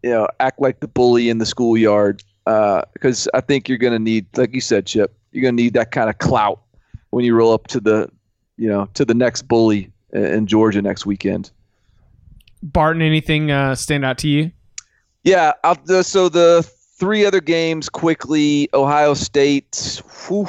[0.04, 2.24] you know, act like the bully in the schoolyard.
[2.46, 5.64] Because uh, I think you're going to need, like you said, Chip, you're going to
[5.64, 6.60] need that kind of clout
[7.12, 8.10] when you roll up to the,
[8.58, 11.52] you know, to the next bully in Georgia next weekend.
[12.64, 14.52] Barton, anything uh, stand out to you?
[15.24, 15.54] Yeah.
[15.64, 18.70] I'll, the, so the three other games quickly.
[18.74, 20.02] Ohio State.
[20.28, 20.48] Whew,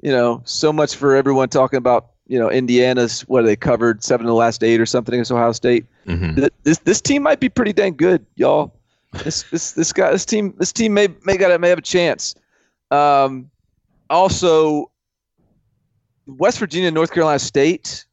[0.00, 2.10] you know, so much for everyone talking about.
[2.26, 5.52] You know, Indiana's what they covered seven of the last eight or something against Ohio
[5.52, 5.86] State.
[6.06, 6.50] Mhm.
[6.62, 8.74] This this team might be pretty dang good, y'all.
[9.22, 11.82] This this this guy this team this team may may got it may have a
[11.82, 12.34] chance.
[12.90, 13.50] Um,
[14.10, 14.90] also,
[16.26, 18.04] West Virginia, North Carolina State.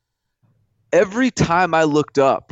[0.93, 2.51] Every time I looked up,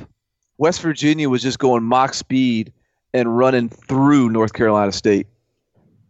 [0.58, 2.72] West Virginia was just going mach speed
[3.14, 5.28] and running through North Carolina State.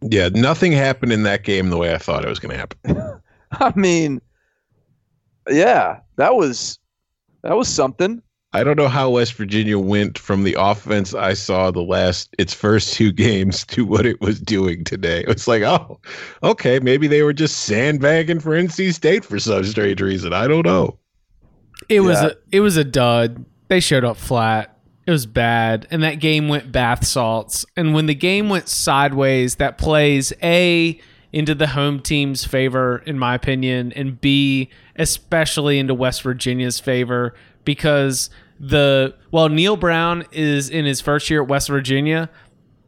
[0.02, 3.20] Yeah, nothing happened in that game the way I thought it was going to happen.
[3.52, 4.20] I mean,
[5.50, 6.78] yeah, that was
[7.42, 8.22] that was something.
[8.52, 12.52] I don't know how West Virginia went from the offense I saw the last its
[12.52, 15.24] first two games to what it was doing today.
[15.28, 16.00] It's like, oh,
[16.42, 20.32] okay, maybe they were just sandbagging for NC State for some strange reason.
[20.32, 20.98] I don't know.
[21.88, 22.28] It was Yeah.
[22.28, 23.44] a it was a dud.
[23.68, 24.76] They showed up flat.
[25.06, 27.64] It was bad, and that game went bath salts.
[27.76, 31.00] And when the game went sideways, that plays a
[31.32, 34.68] into the home team's favor, in my opinion, and b
[35.00, 37.34] especially into West Virginia's favor
[37.64, 38.28] because
[38.60, 42.28] the while Neal Brown is in his first year at West Virginia,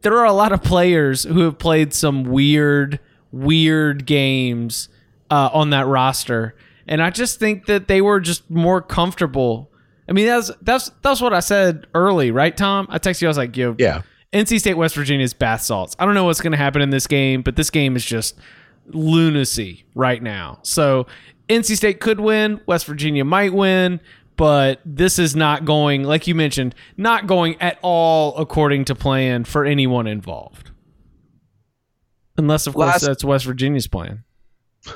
[0.03, 3.01] there are a lot of players who have played some weird,
[3.33, 4.91] weird games
[5.31, 6.55] uh, on that roster,
[6.87, 9.71] and I just think that they were just more comfortable.
[10.07, 12.87] I mean, that's that's that's what I said early, right, Tom?
[12.91, 13.29] I texted you.
[13.29, 14.03] I was like, "Yo, Yeah.
[14.35, 15.95] NC State, West Virginia's bath salts.
[15.99, 18.35] I don't know what's going to happen in this game, but this game is just
[18.87, 20.59] lunacy right now.
[20.63, 21.07] So
[21.49, 24.01] NC State could win, West Virginia might win,
[24.37, 29.45] but this is not going, like you mentioned, not going at all according to plan
[29.45, 30.71] for anyone involved.
[32.39, 34.25] Unless, of course, Last- that's West Virginia's plan.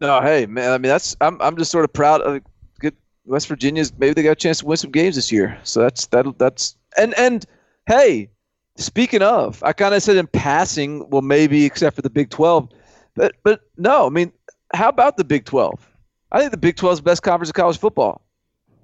[0.00, 2.40] No, hey man, I mean that's I'm I'm just sort of proud of
[2.78, 2.96] good
[3.26, 3.92] West Virginia's.
[3.98, 5.58] Maybe they got a chance to win some games this year.
[5.62, 7.44] So that's that that's and and
[7.86, 8.30] hey,
[8.78, 12.70] speaking of, I kind of said in passing, well maybe except for the Big Twelve,
[13.14, 14.32] but but no, I mean
[14.74, 15.86] how about the Big Twelve?
[16.32, 18.22] I think the Big 12 is the best conference of college football.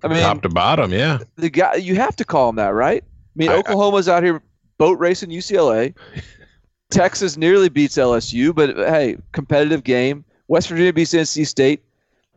[0.03, 1.19] I mean, Top to bottom, yeah.
[1.37, 3.05] the guy you have to call them that, right?
[3.05, 4.43] I mean, I- I- Oklahoma's out here
[4.79, 5.95] boat racing UCLA.
[6.91, 10.25] Texas nearly beats LSU, but hey, competitive game.
[10.49, 11.83] West Virginia beats NC State.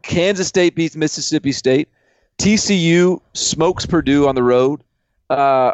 [0.01, 1.89] Kansas State beats Mississippi State.
[2.39, 4.81] TCU smokes Purdue on the road.
[5.29, 5.73] Uh,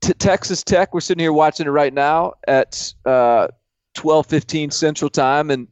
[0.00, 3.48] t- Texas Tech, we're sitting here watching it right now at uh,
[3.96, 5.68] 12:15 Central Time, and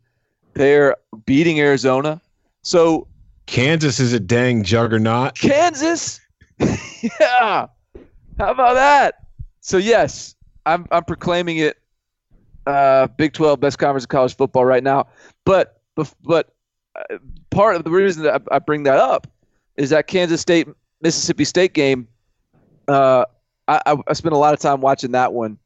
[0.54, 0.96] they're
[1.26, 2.20] beating Arizona.
[2.62, 3.06] So
[3.46, 5.34] Kansas is a dang juggernaut.
[5.34, 6.20] Kansas.
[6.58, 7.66] yeah.
[8.38, 9.26] How about that?
[9.60, 10.34] So yes,
[10.66, 11.78] I'm I'm proclaiming it
[12.66, 15.06] uh, Big 12 best conference of college football right now.
[15.44, 15.80] But
[16.24, 16.54] but
[16.96, 17.18] uh,
[17.50, 19.26] part of the reason that I, I bring that up
[19.76, 20.68] is that Kansas State
[21.00, 22.08] Mississippi State game.
[22.88, 23.24] Uh,
[23.68, 25.58] I I spent a lot of time watching that one,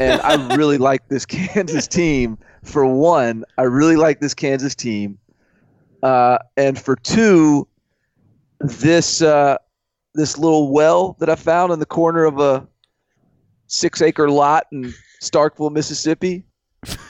[0.00, 2.38] and I really like this Kansas team.
[2.62, 5.18] For one, I really like this Kansas team,
[6.02, 7.68] uh, and for two,
[8.60, 9.58] this uh,
[10.14, 12.66] this little well that I found in the corner of a
[13.66, 16.44] six acre lot in Starkville, Mississippi.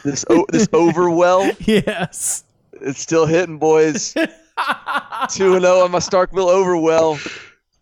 [0.04, 2.44] This o- this over well, Yes.
[2.72, 4.12] it's still hitting, boys.
[5.30, 7.18] Two and zero on my Starkville over well.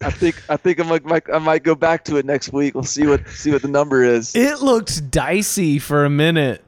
[0.03, 2.75] I think I think I might, might I might go back to it next week.
[2.75, 4.35] We'll see what see what the number is.
[4.35, 6.63] It looked dicey for a minute.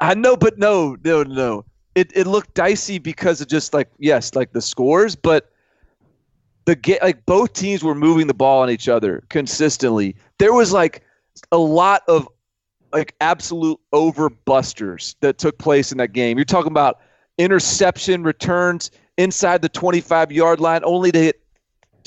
[0.00, 1.64] I know, but no, no, no.
[1.94, 5.50] It it looked dicey because of just like yes, like the scores, but
[6.64, 10.14] the get like both teams were moving the ball on each other consistently.
[10.38, 11.02] There was like
[11.50, 12.28] a lot of
[12.92, 16.38] like absolute overbusters that took place in that game.
[16.38, 17.00] You're talking about
[17.38, 21.40] interception returns inside the 25 yard line, only to hit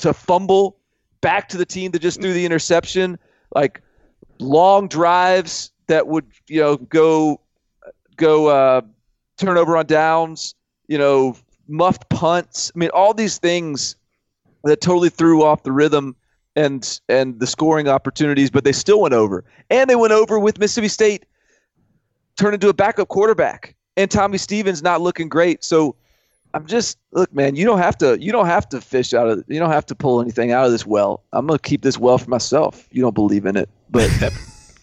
[0.02, 0.78] to fumble
[1.22, 3.18] back to the team that just threw the interception.
[3.54, 3.82] Like
[4.40, 7.40] long drives that would you know go
[8.18, 8.82] go uh,
[9.38, 10.56] turnover on downs,
[10.88, 11.36] you know,
[11.68, 12.72] muffed punts.
[12.76, 13.96] I mean, all these things
[14.64, 16.16] that totally threw off the rhythm
[16.56, 19.44] and and the scoring opportunities, but they still went over.
[19.70, 21.26] And they went over with Mississippi State
[22.38, 23.76] turned into a backup quarterback.
[23.98, 25.64] And Tommy Stevens not looking great.
[25.64, 25.96] So
[26.54, 29.44] I'm just look, man, you don't have to you don't have to fish out of
[29.48, 31.24] you don't have to pull anything out of this well.
[31.34, 32.88] I'm gonna keep this well for myself.
[32.92, 33.70] You don't believe in it.
[33.90, 34.34] But That,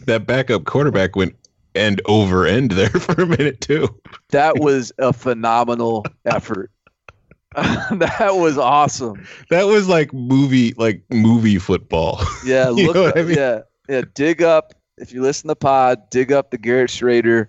[0.07, 1.35] that backup quarterback went
[1.74, 3.89] end over end there for a minute too.
[4.31, 6.70] that was a phenomenal effort.
[7.55, 9.27] that was awesome.
[9.51, 12.20] That was like movie like movie football.
[12.45, 13.36] Yeah, look what I mean?
[13.36, 17.49] yeah, yeah, dig up if you listen to the pod, dig up the Garrett Shrader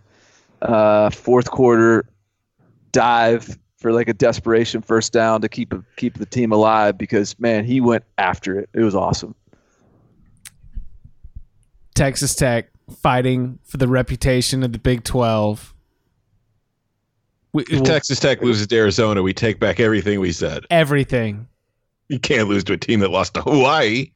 [0.61, 2.05] uh, fourth quarter
[2.91, 7.63] dive for like a desperation first down to keep keep the team alive because man,
[7.65, 8.69] he went after it.
[8.73, 9.35] It was awesome.
[11.95, 12.69] Texas Tech
[13.01, 15.73] fighting for the reputation of the Big 12.
[17.53, 20.65] We, If we'll- Texas Tech loses to Arizona, we take back everything we said.
[20.69, 21.47] everything.
[22.07, 24.11] You can't lose to a team that lost to Hawaii.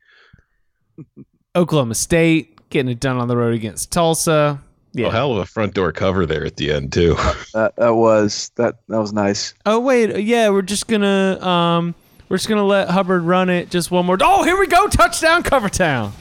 [1.56, 4.60] Oklahoma State getting it done on the road against Tulsa.
[4.94, 5.08] Yeah.
[5.08, 7.16] A hell of a front door cover there at the end too.
[7.54, 9.54] That that was that that was nice.
[9.66, 11.94] Oh wait, yeah, we're just gonna um,
[12.30, 14.18] we're just gonna let Hubbard run it just one more.
[14.22, 16.14] Oh, here we go, touchdown, cover town.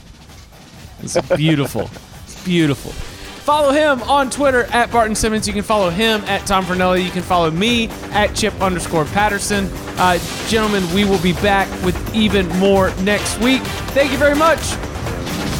[1.01, 1.89] It's beautiful,
[2.25, 2.91] It's beautiful.
[2.91, 5.45] Follow him on Twitter at Barton Simmons.
[5.47, 7.03] You can follow him at Tom Fornelli.
[7.03, 9.69] You can follow me at Chip underscore Patterson.
[9.97, 10.17] Uh,
[10.47, 13.61] gentlemen, we will be back with even more next week.
[13.91, 14.59] Thank you very much.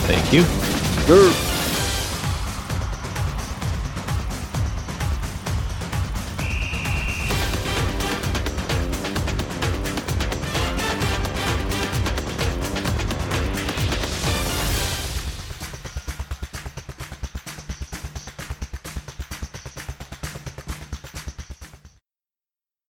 [0.08, 0.44] Thank you.
[1.06, 1.63] Grr.